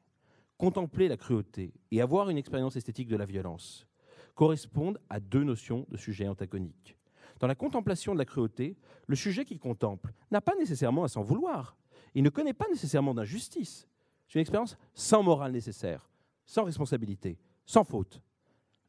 Contempler 0.57 1.07
la 1.07 1.17
cruauté 1.17 1.73
et 1.91 2.01
avoir 2.01 2.29
une 2.29 2.37
expérience 2.37 2.75
esthétique 2.75 3.09
de 3.09 3.17
la 3.17 3.25
violence 3.25 3.87
correspondent 4.35 4.99
à 5.09 5.19
deux 5.19 5.43
notions 5.43 5.85
de 5.89 5.97
sujet 5.97 6.27
antagoniques. 6.27 6.97
Dans 7.39 7.47
la 7.47 7.55
contemplation 7.55 8.13
de 8.13 8.19
la 8.19 8.25
cruauté, 8.25 8.77
le 9.07 9.15
sujet 9.15 9.43
qu'il 9.45 9.59
contemple 9.59 10.13
n'a 10.31 10.41
pas 10.41 10.55
nécessairement 10.55 11.03
à 11.03 11.07
s'en 11.07 11.23
vouloir. 11.23 11.75
Il 12.13 12.23
ne 12.23 12.29
connaît 12.29 12.53
pas 12.53 12.67
nécessairement 12.69 13.13
d'injustice. 13.13 13.87
C'est 14.27 14.35
une 14.35 14.41
expérience 14.41 14.77
sans 14.93 15.23
morale 15.23 15.51
nécessaire, 15.51 16.09
sans 16.45 16.63
responsabilité, 16.63 17.37
sans 17.65 17.83
faute. 17.83 18.21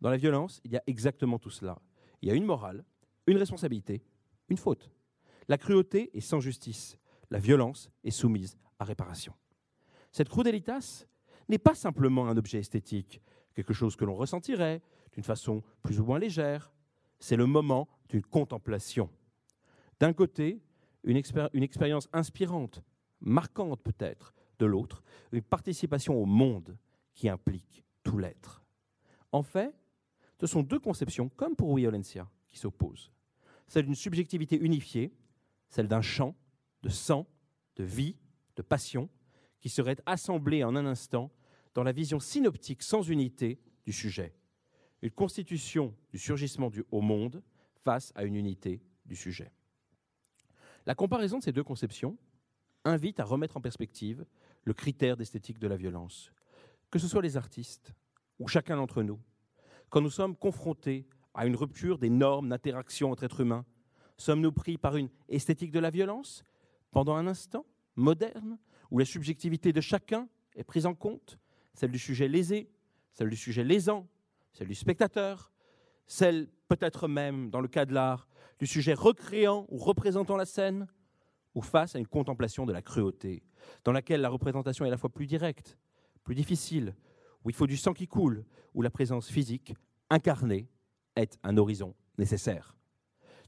Dans 0.01 0.11
la 0.11 0.17
violence, 0.17 0.61
il 0.65 0.73
y 0.73 0.77
a 0.77 0.83
exactement 0.87 1.39
tout 1.39 1.51
cela. 1.51 1.79
Il 2.23 2.29
y 2.29 2.33
a 2.33 2.35
une 2.35 2.45
morale, 2.45 2.85
une 3.27 3.39
responsabilité, 3.39 4.03
une 4.49 4.57
faute. 4.57 4.91
La 5.49 5.59
cruauté 5.59 6.11
est 6.17 6.21
sans 6.21 6.41
justice. 6.41 6.99
La 7.31 7.39
violence 7.39 7.91
est 8.05 8.11
soumise 8.11 8.57
à 8.79 8.85
réparation. 8.85 9.35
Cette 10.13 10.29
crudelitas 10.29 11.07
n'est 11.49 11.59
pas 11.59 11.75
simplement 11.75 12.29
un 12.29 12.37
objet 12.37 12.59
esthétique, 12.59 13.21
quelque 13.55 13.75
chose 13.75 13.97
que 13.97 14.05
l'on 14.05 14.15
ressentirait 14.15 14.83
d'une 15.13 15.25
façon 15.25 15.63
plus 15.83 16.01
ou 16.01 16.05
moins 16.05 16.19
légère. 16.19 16.73
C'est 17.19 17.37
le 17.37 17.47
moment 17.47 17.89
d'une 18.09 18.23
contemplation. 18.23 19.11
D'un 19.99 20.13
côté, 20.13 20.63
une, 21.05 21.21
une 21.53 21.63
expérience 21.63 22.09
inspirante, 22.13 22.83
marquante 23.21 23.83
peut-être, 23.83 24.35
de 24.59 24.67
l'autre, 24.67 25.03
une 25.33 25.43
participation 25.43 26.15
au 26.21 26.27
monde 26.27 26.77
qui 27.17 27.29
implique 27.29 27.85
tout 28.05 28.19
l'être. 28.19 28.65
En 29.33 29.43
fait, 29.43 29.75
ce 30.39 30.47
sont 30.47 30.63
deux 30.63 30.79
conceptions, 30.79 31.29
comme 31.31 31.57
pour 31.57 31.75
Violencia, 31.75 32.31
qui 32.49 32.59
s'opposent. 32.59 33.11
Celle 33.67 33.87
d'une 33.87 33.97
subjectivité 33.97 34.57
unifiée, 34.57 35.13
celle 35.69 35.89
d'un 35.89 36.03
champ 36.03 36.37
de 36.83 36.89
sang, 36.89 37.27
de 37.75 37.83
vie, 37.83 38.17
de 38.55 38.63
passion, 38.63 39.09
qui 39.59 39.69
serait 39.69 39.97
assemblée 40.07 40.63
en 40.63 40.77
un 40.77 40.87
instant 40.87 41.33
dans 41.75 41.83
la 41.83 41.93
vision 41.93 42.21
synoptique 42.21 42.83
sans 42.83 43.03
unité 43.03 43.59
du 43.85 43.93
sujet. 43.93 44.37
Une 45.03 45.11
constitution 45.11 45.95
du 46.13 46.19
surgissement 46.19 46.71
du 46.71 46.85
haut 46.91 47.01
monde 47.01 47.43
face 47.83 48.13
à 48.15 48.25
une 48.25 48.37
unité 48.37 48.83
du 49.05 49.17
sujet. 49.17 49.51
La 50.85 50.95
comparaison 50.95 51.39
de 51.39 51.43
ces 51.43 51.53
deux 51.53 51.65
conceptions 51.65 52.17
invite 52.85 53.21
à 53.21 53.25
remettre 53.25 53.57
en 53.57 53.61
perspective 53.61 54.25
le 54.65 54.75
critère 54.75 55.17
d'esthétique 55.17 55.59
de 55.59 55.67
la 55.67 55.77
violence. 55.77 56.33
Que 56.91 56.99
ce 56.99 57.09
soit 57.09 57.23
les 57.23 57.37
artistes 57.37 57.95
ou 58.39 58.49
chacun 58.49 58.77
d'entre 58.77 59.03
nous, 59.03 59.21
quand 59.89 60.01
nous 60.01 60.11
sommes 60.11 60.37
confrontés 60.37 61.07
à 61.35 61.47
une 61.47 61.57
rupture 61.57 61.99
des 61.99 62.11
normes 62.11 62.49
d'interaction 62.49 63.11
entre 63.11 63.25
êtres 63.25 63.41
humains, 63.41 63.65
sommes-nous 64.17 64.53
pris 64.53 64.79
par 64.79 64.97
une 64.97 65.09
esthétique 65.29 65.73
de 65.73 65.79
la 65.79 65.91
violence 65.91 66.45
pendant 66.91 67.17
un 67.17 67.27
instant 67.27 67.67
moderne 67.95 68.59
où 68.91 68.99
la 68.99 69.05
subjectivité 69.05 69.73
de 69.73 69.81
chacun 69.81 70.29
est 70.55 70.65
prise 70.65 70.87
en 70.87 70.95
compte, 70.95 71.39
celle 71.75 71.91
du 71.91 71.99
sujet 71.99 72.29
lésé, 72.29 72.71
celle 73.13 73.31
du 73.31 73.37
sujet 73.37 73.65
lésant, 73.65 74.07
celle 74.53 74.69
du 74.69 74.75
spectateur, 74.75 75.53
celle 76.07 76.49
peut-être 76.69 77.09
même, 77.09 77.51
dans 77.51 77.61
le 77.61 77.69
cas 77.69 77.85
de 77.85 77.93
l'art, 77.93 78.29
du 78.59 78.67
sujet 78.67 78.95
recréant 78.95 79.67
ou 79.69 79.79
représentant 79.79 80.37
la 80.37 80.47
scène, 80.47 80.87
ou 81.55 81.63
face 81.63 81.97
à 81.97 81.99
une 81.99 82.07
contemplation 82.07 82.67
de 82.67 82.73
la 82.73 82.83
cruauté, 82.83 83.43
dans 83.85 83.93
laquelle 83.93 84.21
la 84.21 84.29
représentation 84.29 84.85
est 84.85 84.89
à 84.89 84.91
la 84.91 84.99
fois 84.99 85.11
plus 85.11 85.27
directe, 85.27 85.79
plus 86.27 86.35
difficile, 86.35 86.95
où 87.45 87.51
il 87.51 87.55
faut 87.55 87.69
du 87.69 87.77
sang 87.77 87.95
qui 87.95 88.09
coule, 88.09 88.45
où 88.75 88.83
la 88.83 88.91
présence 88.91 89.29
physique, 89.29 89.75
incarnée, 90.11 90.69
est 91.15 91.39
un 91.45 91.57
horizon 91.57 91.95
nécessaire. 92.19 92.77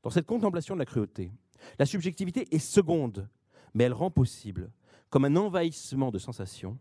Dans 0.03 0.11
cette 0.11 0.27
contemplation 0.27 0.77
de 0.77 0.79
la 0.79 0.87
cruauté, 0.87 1.33
la 1.81 1.87
subjectivité 1.87 2.47
est 2.55 2.61
seconde, 2.61 3.29
mais 3.75 3.85
elle 3.85 3.93
rend 3.93 4.13
possible, 4.13 4.71
comme 5.11 5.25
un 5.25 5.35
envahissement 5.35 6.13
de 6.13 6.21
sensations, 6.21 6.79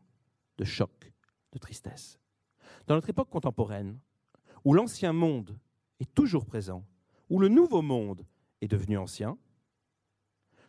de 0.59 0.63
choc, 0.63 1.11
de 1.51 1.57
tristesse. 1.57 2.19
Dans 2.85 2.93
notre 2.93 3.09
époque 3.09 3.31
contemporaine, 3.31 3.97
où 4.63 4.73
l'ancien 4.73 5.13
monde 5.13 5.57
est 5.99 6.13
toujours 6.13 6.45
présent, 6.45 6.85
où 7.27 7.39
le 7.39 7.47
nouveau 7.47 7.81
monde 7.81 8.23
est 8.61 8.67
devenu 8.67 8.99
ancien, 8.99 9.35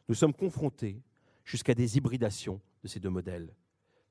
nous 0.09 0.15
sommes 0.15 0.33
confrontés 0.33 1.03
jusqu'à 1.45 1.75
des 1.75 1.99
hybridations 1.99 2.63
de 2.83 2.89
ces 2.89 2.99
deux 2.99 3.11
modèles. 3.11 3.55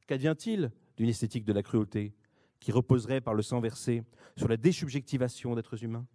Qu'advient-il 0.06 0.72
d'une 0.98 1.10
esthétique 1.10 1.46
de 1.46 1.54
la 1.54 1.64
cruauté 1.64 2.14
qui 2.60 2.72
reposerait 2.72 3.22
par 3.22 3.34
le 3.34 3.44
sang 3.44 3.60
versé 3.60 4.04
sur 4.36 4.48
la 4.48 4.58
désubjectivation 4.58 5.56
d'êtres 5.56 5.84
humains 5.84 6.08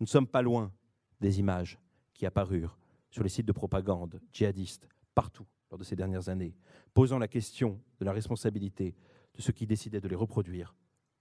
Nous 0.00 0.04
ne 0.04 0.10
sommes 0.10 0.26
pas 0.26 0.42
loin 0.42 0.72
des 1.20 1.38
images 1.38 1.78
qui 2.14 2.26
apparurent 2.26 2.78
sur 3.10 3.22
les 3.22 3.28
sites 3.28 3.46
de 3.46 3.52
propagande 3.52 4.20
djihadistes 4.32 4.88
partout 5.14 5.46
lors 5.70 5.78
de 5.78 5.84
ces 5.84 5.96
dernières 5.96 6.28
années, 6.28 6.54
posant 6.94 7.18
la 7.18 7.28
question 7.28 7.80
de 7.98 8.04
la 8.04 8.12
responsabilité 8.12 8.94
de 9.34 9.42
ceux 9.42 9.52
qui 9.52 9.66
décidaient 9.66 10.00
de 10.00 10.08
les 10.08 10.16
reproduire 10.16 10.74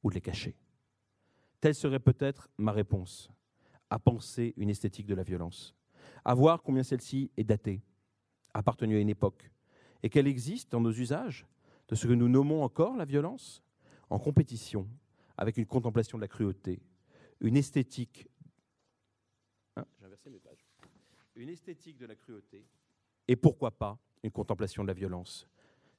ou 0.03 0.09
de 0.09 0.15
les 0.15 0.21
cacher. 0.21 0.55
Telle 1.59 1.75
serait 1.75 1.99
peut-être 1.99 2.49
ma 2.57 2.71
réponse 2.71 3.31
à 3.89 3.99
penser 3.99 4.53
une 4.57 4.69
esthétique 4.69 5.07
de 5.07 5.15
la 5.15 5.23
violence, 5.23 5.75
à 6.23 6.33
voir 6.33 6.61
combien 6.63 6.83
celle-ci 6.83 7.31
est 7.37 7.43
datée, 7.43 7.81
appartenue 8.53 8.97
à 8.97 8.99
une 8.99 9.09
époque, 9.09 9.51
et 10.03 10.09
qu'elle 10.09 10.27
existe 10.27 10.71
dans 10.71 10.81
nos 10.81 10.91
usages 10.91 11.47
de 11.87 11.95
ce 11.95 12.07
que 12.07 12.13
nous 12.13 12.29
nommons 12.29 12.63
encore 12.63 12.95
la 12.95 13.05
violence, 13.05 13.63
en 14.09 14.19
compétition 14.19 14.87
avec 15.37 15.57
une 15.57 15.65
contemplation 15.65 16.17
de 16.17 16.21
la 16.21 16.27
cruauté, 16.27 16.81
une 17.41 17.57
esthétique. 17.57 18.27
Hein. 19.75 19.85
Une 21.35 21.49
esthétique 21.49 21.97
de 21.97 22.05
la 22.05 22.15
cruauté, 22.15 22.65
et 23.27 23.35
pourquoi 23.35 23.71
pas 23.71 23.99
une 24.23 24.31
contemplation 24.31 24.83
de 24.83 24.87
la 24.87 24.93
violence. 24.93 25.47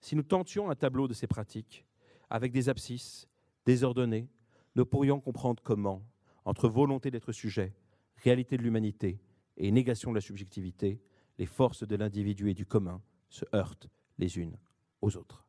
Si 0.01 0.17
nous 0.17 0.23
tentions 0.23 0.71
un 0.71 0.75
tableau 0.75 1.09
de 1.09 1.15
ces 1.15 1.27
pratiques, 1.27 1.85
avec 2.31 2.53
des 2.53 2.69
abscisses 2.69 3.29
désordonnées, 3.65 4.29
nous 4.75 4.87
pourrions 4.87 5.21
comprendre 5.21 5.63
comment, 5.63 6.03
entre 6.45 6.69
volonté 6.69 7.11
d'être 7.11 7.33
sujet, 7.33 7.75
réalité 8.17 8.57
de 8.57 8.63
l'humanité 8.63 9.21
et 9.57 9.71
négation 9.71 10.11
de 10.11 10.17
la 10.17 10.21
subjectivité, 10.21 11.01
les 11.39 11.47
forces 11.47 11.87
de 11.87 11.97
l'individu 11.97 12.51
et 12.51 12.55
du 12.55 12.67
commun 12.67 13.03
se 13.29 13.45
heurtent 13.55 13.89
les 14.19 14.39
unes 14.39 14.59
aux 15.03 15.17
autres. 15.17 15.46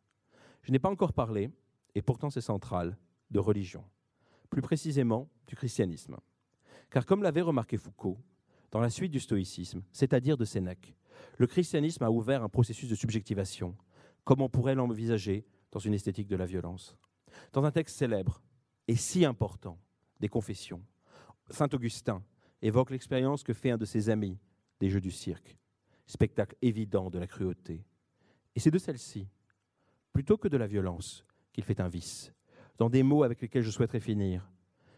Je 0.68 0.74
n'ai 0.74 0.80
pas 0.80 0.90
encore 0.90 1.14
parlé, 1.14 1.50
et 1.96 2.02
pourtant 2.02 2.30
c'est 2.30 2.42
central, 2.42 2.98
de 3.32 3.40
religion, 3.40 3.86
plus 4.50 4.62
précisément 4.62 5.30
du 5.48 5.56
christianisme. 5.56 6.18
Car 6.90 7.06
comme 7.06 7.24
l'avait 7.24 7.40
remarqué 7.40 7.78
Foucault, 7.78 8.18
dans 8.72 8.82
la 8.82 8.90
suite 8.90 9.14
du 9.14 9.22
stoïcisme, 9.22 9.82
c'est-à-dire 9.94 10.36
de 10.36 10.44
Sénèque, 10.44 10.94
le 11.38 11.48
christianisme 11.48 12.04
a 12.04 12.12
ouvert 12.12 12.44
un 12.44 12.50
processus 12.50 12.90
de 12.90 12.96
subjectivation, 12.96 13.78
comme 14.26 14.42
on 14.42 14.50
pourrait 14.50 14.76
l'envisager 14.76 15.46
dans 15.72 15.80
une 15.80 15.94
esthétique 15.94 16.28
de 16.28 16.36
la 16.36 16.46
violence. 16.46 16.98
Dans 17.54 17.64
un 17.64 17.72
texte 17.72 17.96
célèbre 17.96 18.42
et 18.90 18.98
si 18.98 19.24
important 19.24 19.80
des 20.20 20.28
confessions, 20.28 20.84
Saint 21.50 21.70
Augustin 21.72 22.22
évoque 22.62 22.92
l'expérience 22.92 23.42
que 23.42 23.54
fait 23.54 23.72
un 23.72 23.78
de 23.78 23.86
ses 23.86 24.10
amis 24.10 24.38
des 24.82 24.90
Jeux 24.90 25.00
du 25.00 25.12
cirque, 25.12 25.58
spectacle 26.08 26.58
évident 26.62 27.10
de 27.10 27.20
la 27.20 27.28
cruauté. 27.28 27.86
Et 28.54 28.60
c'est 28.60 28.72
de 28.72 28.80
celle-ci, 28.80 29.30
plutôt 30.14 30.38
que 30.38 30.48
de 30.48 30.58
la 30.58 30.68
violence, 30.68 31.26
qu'il 31.54 31.64
fait 31.64 31.80
un 31.80 31.88
vice, 31.88 32.34
dans 32.78 32.90
des 32.90 33.04
mots 33.04 33.24
avec 33.24 33.42
lesquels 33.42 33.64
je 33.64 33.72
souhaiterais 33.72 34.00
finir, 34.00 34.50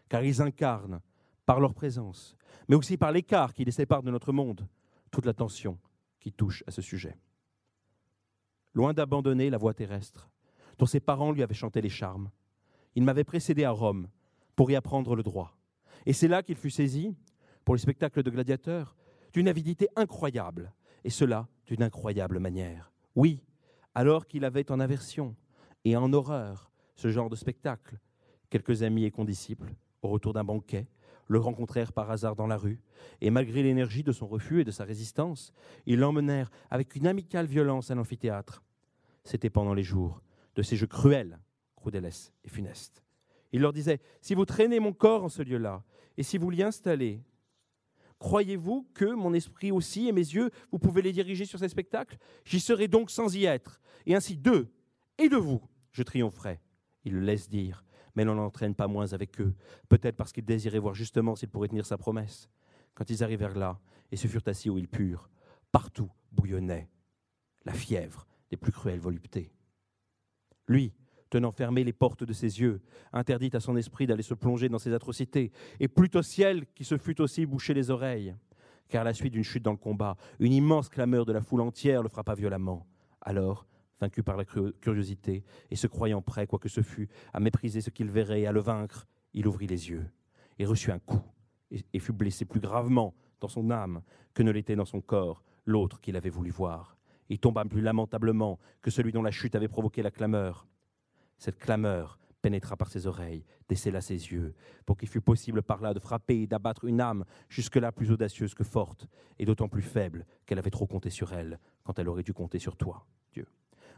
car 0.08 0.24
ils 0.24 0.42
incarnent, 0.42 1.00
par 1.46 1.60
leur 1.60 1.74
présence, 1.74 2.36
mais 2.68 2.76
aussi 2.76 2.96
par 2.96 3.10
l'écart 3.10 3.54
qui 3.54 3.64
les 3.64 3.72
sépare 3.72 4.02
de 4.02 4.10
notre 4.10 4.32
monde, 4.32 4.68
toute 5.10 5.26
la 5.26 5.34
tension 5.34 5.78
qui 6.20 6.32
touche 6.32 6.62
à 6.66 6.70
ce 6.70 6.82
sujet. 6.82 7.18
Loin 8.74 8.92
d'abandonner 8.92 9.50
la 9.50 9.58
voie 9.58 9.74
terrestre, 9.74 10.30
dont 10.78 10.86
ses 10.86 11.00
parents 11.00 11.32
lui 11.32 11.42
avaient 11.42 11.54
chanté 11.54 11.80
les 11.80 11.88
charmes, 11.88 12.30
il 12.94 13.02
m'avait 13.02 13.24
précédé 13.24 13.64
à 13.64 13.70
Rome 13.70 14.08
pour 14.54 14.70
y 14.70 14.76
apprendre 14.76 15.16
le 15.16 15.22
droit. 15.22 15.56
Et 16.06 16.12
c'est 16.12 16.28
là 16.28 16.42
qu'il 16.42 16.56
fut 16.56 16.70
saisi, 16.70 17.14
pour 17.64 17.74
le 17.74 17.80
spectacle 17.80 18.22
de 18.22 18.30
gladiateurs, 18.30 18.96
d'une 19.32 19.48
avidité 19.48 19.88
incroyable, 19.96 20.72
et 21.04 21.10
cela 21.10 21.48
d'une 21.66 21.82
incroyable 21.82 22.38
manière. 22.38 22.92
Oui, 23.14 23.42
alors 23.94 24.26
qu'il 24.26 24.44
avait 24.44 24.70
en 24.70 24.80
aversion 24.80 25.34
et 25.84 25.96
en 25.96 26.12
horreur 26.12 26.70
ce 26.94 27.08
genre 27.08 27.30
de 27.30 27.36
spectacle, 27.36 27.98
quelques 28.50 28.82
amis 28.82 29.04
et 29.04 29.10
condisciples, 29.10 29.74
au 30.02 30.08
retour 30.08 30.32
d'un 30.32 30.44
banquet, 30.44 30.86
le 31.26 31.38
rencontrèrent 31.38 31.92
par 31.92 32.10
hasard 32.10 32.34
dans 32.34 32.48
la 32.48 32.56
rue, 32.56 32.80
et 33.20 33.30
malgré 33.30 33.62
l'énergie 33.62 34.02
de 34.02 34.12
son 34.12 34.26
refus 34.26 34.60
et 34.60 34.64
de 34.64 34.72
sa 34.72 34.84
résistance, 34.84 35.52
ils 35.86 35.98
l'emmenèrent 35.98 36.50
avec 36.70 36.96
une 36.96 37.06
amicale 37.06 37.46
violence 37.46 37.90
à 37.90 37.94
l'amphithéâtre. 37.94 38.64
C'était 39.22 39.50
pendant 39.50 39.74
les 39.74 39.84
jours 39.84 40.22
de 40.56 40.62
ces 40.62 40.76
jeux 40.76 40.88
cruels, 40.88 41.38
crudeles 41.76 42.10
et 42.44 42.48
funestes. 42.48 43.04
Il 43.52 43.60
leur 43.60 43.72
disait, 43.72 44.00
si 44.20 44.34
vous 44.34 44.44
traînez 44.44 44.80
mon 44.80 44.92
corps 44.92 45.24
en 45.24 45.28
ce 45.28 45.42
lieu-là, 45.42 45.84
et 46.16 46.22
si 46.22 46.36
vous 46.36 46.50
l'y 46.50 46.62
installez, 46.62 47.22
Croyez-vous 48.20 48.86
que 48.94 49.06
mon 49.06 49.32
esprit 49.32 49.72
aussi 49.72 50.06
et 50.06 50.12
mes 50.12 50.20
yeux, 50.20 50.50
vous 50.70 50.78
pouvez 50.78 51.02
les 51.02 51.12
diriger 51.12 51.46
sur 51.46 51.58
ces 51.58 51.70
spectacles? 51.70 52.18
J'y 52.44 52.60
serai 52.60 52.86
donc 52.86 53.10
sans 53.10 53.34
y 53.34 53.46
être. 53.46 53.80
Et 54.06 54.14
ainsi 54.14 54.36
d'eux 54.36 54.70
et 55.18 55.28
de 55.28 55.36
vous, 55.36 55.60
je 55.90 56.02
triompherai. 56.02 56.60
Il 57.04 57.14
le 57.14 57.20
laisse 57.20 57.48
dire, 57.48 57.82
mais 58.14 58.26
n'en 58.26 58.36
entraîne 58.38 58.74
pas 58.74 58.88
moins 58.88 59.12
avec 59.14 59.40
eux, 59.40 59.54
peut-être 59.88 60.16
parce 60.16 60.32
qu'il 60.32 60.44
désirait 60.44 60.78
voir 60.78 60.94
justement 60.94 61.34
s'il 61.34 61.48
pourrait 61.48 61.68
tenir 61.68 61.86
sa 61.86 61.96
promesse. 61.96 62.48
quand 62.94 63.08
ils 63.08 63.24
arrivèrent 63.24 63.56
là 63.56 63.80
et 64.12 64.16
se 64.16 64.26
furent 64.26 64.46
assis 64.46 64.68
où 64.68 64.76
ils 64.76 64.88
purent, 64.88 65.30
partout 65.72 66.10
bouillonnait 66.32 66.90
la 67.64 67.72
fièvre 67.72 68.26
des 68.50 68.58
plus 68.58 68.72
cruelles 68.72 69.00
voluptés. 69.00 69.50
Lui, 70.66 70.92
tenant 71.30 71.52
fermées 71.52 71.84
les 71.84 71.92
portes 71.92 72.24
de 72.24 72.32
ses 72.32 72.60
yeux, 72.60 72.80
interdit 73.12 73.50
à 73.54 73.60
son 73.60 73.76
esprit 73.76 74.06
d'aller 74.06 74.22
se 74.22 74.34
plonger 74.34 74.68
dans 74.68 74.78
ces 74.78 74.92
atrocités, 74.92 75.52
et 75.78 75.88
plutôt 75.88 76.18
au 76.18 76.22
ciel 76.22 76.66
qui 76.74 76.84
se 76.84 76.98
fût 76.98 77.20
aussi 77.20 77.46
bouché 77.46 77.72
les 77.72 77.90
oreilles, 77.90 78.34
car 78.88 79.02
à 79.02 79.04
la 79.04 79.14
suite 79.14 79.32
d'une 79.32 79.44
chute 79.44 79.62
dans 79.62 79.70
le 79.70 79.76
combat, 79.76 80.16
une 80.40 80.52
immense 80.52 80.88
clameur 80.88 81.24
de 81.24 81.32
la 81.32 81.40
foule 81.40 81.60
entière 81.60 82.02
le 82.02 82.08
frappa 82.08 82.34
violemment. 82.34 82.86
Alors, 83.20 83.66
vaincu 84.00 84.22
par 84.22 84.36
la 84.36 84.44
curiosité, 84.44 85.44
et 85.70 85.76
se 85.76 85.86
croyant 85.86 86.22
prêt, 86.22 86.46
quoi 86.46 86.58
que 86.58 86.68
ce 86.68 86.82
fût, 86.82 87.08
à 87.32 87.40
mépriser 87.40 87.80
ce 87.80 87.90
qu'il 87.90 88.10
verrait 88.10 88.42
et 88.42 88.46
à 88.46 88.52
le 88.52 88.60
vaincre, 88.60 89.06
il 89.32 89.46
ouvrit 89.46 89.66
les 89.66 89.90
yeux, 89.90 90.06
et 90.58 90.66
reçut 90.66 90.90
un 90.90 90.98
coup, 90.98 91.22
et 91.70 91.98
fut 92.00 92.12
blessé 92.12 92.44
plus 92.44 92.60
gravement 92.60 93.14
dans 93.40 93.48
son 93.48 93.70
âme 93.70 94.02
que 94.34 94.42
ne 94.42 94.50
l'était 94.50 94.76
dans 94.76 94.84
son 94.84 95.00
corps 95.00 95.42
l'autre 95.66 96.00
qu'il 96.00 96.16
avait 96.16 96.30
voulu 96.30 96.50
voir. 96.50 96.96
Il 97.28 97.38
tomba 97.38 97.64
plus 97.64 97.80
lamentablement 97.80 98.58
que 98.82 98.90
celui 98.90 99.12
dont 99.12 99.22
la 99.22 99.30
chute 99.30 99.54
avait 99.54 99.68
provoqué 99.68 100.02
la 100.02 100.10
clameur. 100.10 100.66
Cette 101.40 101.58
clameur 101.58 102.18
pénétra 102.42 102.76
par 102.76 102.90
ses 102.90 103.06
oreilles, 103.06 103.46
décela 103.66 104.02
ses 104.02 104.30
yeux, 104.30 104.54
pour 104.84 104.98
qu'il 104.98 105.08
fût 105.08 105.22
possible 105.22 105.62
par 105.62 105.80
là 105.80 105.94
de 105.94 105.98
frapper 105.98 106.42
et 106.42 106.46
d'abattre 106.46 106.84
une 106.84 107.00
âme 107.00 107.24
jusque-là 107.48 107.92
plus 107.92 108.10
audacieuse 108.10 108.52
que 108.52 108.62
forte, 108.62 109.08
et 109.38 109.46
d'autant 109.46 109.68
plus 109.68 109.82
faible 109.82 110.26
qu'elle 110.44 110.58
avait 110.58 110.70
trop 110.70 110.86
compté 110.86 111.08
sur 111.08 111.32
elle, 111.32 111.58
quand 111.82 111.98
elle 111.98 112.10
aurait 112.10 112.22
dû 112.22 112.34
compter 112.34 112.58
sur 112.58 112.76
toi, 112.76 113.06
Dieu. 113.32 113.46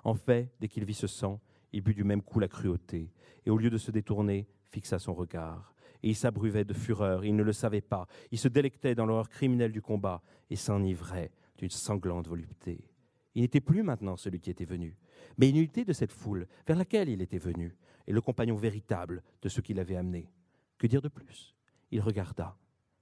En 0.05 0.15
fait, 0.15 0.53
dès 0.61 0.69
qu'il 0.69 0.85
vit 0.85 0.95
ce 0.95 1.09
sang, 1.09 1.41
il 1.73 1.83
but 1.83 1.95
du 1.95 2.05
même 2.05 2.23
coup 2.23 2.39
la 2.39 2.47
cruauté, 2.47 3.13
et 3.45 3.51
au 3.51 3.59
lieu 3.59 3.71
de 3.71 3.79
se 3.79 3.91
détourner, 3.91 4.47
fixa 4.71 5.01
son 5.01 5.13
regard. 5.13 5.75
Et 6.05 6.11
il 6.11 6.17
s'abruvait 6.17 6.65
de 6.65 6.75
fureur, 6.75 7.25
il 7.25 7.35
ne 7.35 7.43
le 7.43 7.53
savait 7.53 7.81
pas, 7.81 8.07
il 8.31 8.39
se 8.39 8.49
délectait 8.49 8.95
dans 8.95 9.07
l'horreur 9.07 9.29
criminelle 9.29 9.73
du 9.73 9.83
combat, 9.83 10.23
et 10.49 10.57
s'enivrait 10.57 11.33
d'une 11.59 11.71
sanglante 11.71 12.29
volupté. 12.29 12.89
Il 13.35 13.43
n'était 13.43 13.61
plus 13.61 13.83
maintenant 13.83 14.17
celui 14.17 14.39
qui 14.39 14.51
était 14.51 14.65
venu, 14.65 14.97
mais 15.39 15.51
une 15.51 15.57
unité 15.57 15.85
de 15.85 15.93
cette 15.93 16.13
foule 16.13 16.47
vers 16.67 16.77
laquelle 16.77 17.09
il 17.09 17.23
était 17.23 17.39
venu, 17.39 17.77
et 18.07 18.13
le 18.13 18.21
compagnon 18.21 18.57
véritable 18.57 19.23
de 19.43 19.49
ceux 19.49 19.63
qui 19.63 19.75
l'avaient 19.75 19.97
amené. 19.97 20.31
Que 20.79 20.87
dire 20.87 21.03
de 21.03 21.09
plus? 21.09 21.55
Il 21.91 22.01
regarda, 22.01 22.57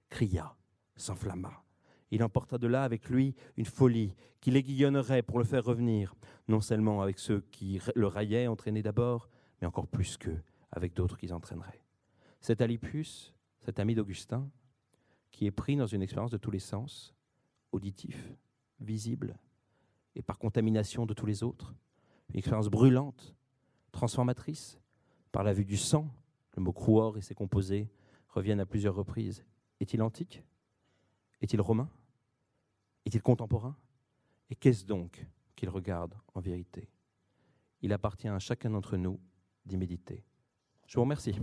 cria, 0.09 0.55
s'enflamma. 0.95 1.63
Il 2.11 2.23
emporta 2.23 2.57
de 2.57 2.67
là 2.67 2.83
avec 2.83 3.09
lui 3.09 3.35
une 3.57 3.65
folie 3.65 4.13
qui 4.41 4.51
l'aiguillonnerait 4.51 5.23
pour 5.23 5.39
le 5.39 5.45
faire 5.45 5.63
revenir, 5.63 6.13
non 6.47 6.61
seulement 6.61 7.01
avec 7.01 7.19
ceux 7.19 7.41
qui 7.51 7.79
le 7.95 8.07
raillaient, 8.07 8.47
entraînés 8.47 8.83
d'abord, 8.83 9.29
mais 9.61 9.67
encore 9.67 9.87
plus 9.87 10.17
qu'eux, 10.17 10.41
avec 10.71 10.93
d'autres 10.93 11.17
qu'ils 11.17 11.33
entraîneraient. 11.33 11.83
Cet 12.41 12.61
Alipus, 12.61 13.33
cet 13.61 13.79
ami 13.79 13.95
d'Augustin, 13.95 14.49
qui 15.31 15.45
est 15.45 15.51
pris 15.51 15.77
dans 15.77 15.87
une 15.87 16.01
expérience 16.01 16.31
de 16.31 16.37
tous 16.37 16.51
les 16.51 16.59
sens, 16.59 17.15
auditif, 17.71 18.33
visible, 18.79 19.39
et 20.15 20.21
par 20.21 20.37
contamination 20.37 21.05
de 21.05 21.13
tous 21.13 21.25
les 21.25 21.43
autres. 21.43 21.73
Une 22.33 22.39
expérience 22.39 22.69
brûlante, 22.69 23.35
transformatrice, 23.91 24.79
par 25.31 25.43
la 25.43 25.53
vue 25.53 25.65
du 25.65 25.77
sang. 25.77 26.09
Le 26.55 26.63
mot 26.63 26.73
cruor 26.73 27.17
et 27.17 27.21
ses 27.21 27.35
composés 27.35 27.89
reviennent 28.29 28.59
à 28.59 28.65
plusieurs 28.65 28.95
reprises. 28.95 29.45
Est-il 29.79 30.01
antique? 30.01 30.43
Est-il 31.41 31.61
romain? 31.61 31.89
Est-il 33.05 33.21
contemporain? 33.21 33.75
Et 34.49 34.55
qu'est-ce 34.55 34.85
donc 34.85 35.25
qu'il 35.55 35.69
regarde 35.69 36.13
en 36.33 36.39
vérité? 36.39 36.89
Il 37.81 37.93
appartient 37.93 38.27
à 38.27 38.39
chacun 38.39 38.69
d'entre 38.69 38.97
nous 38.97 39.19
d'y 39.65 39.77
méditer. 39.77 40.23
Je 40.87 40.95
vous 40.95 41.01
remercie. 41.01 41.35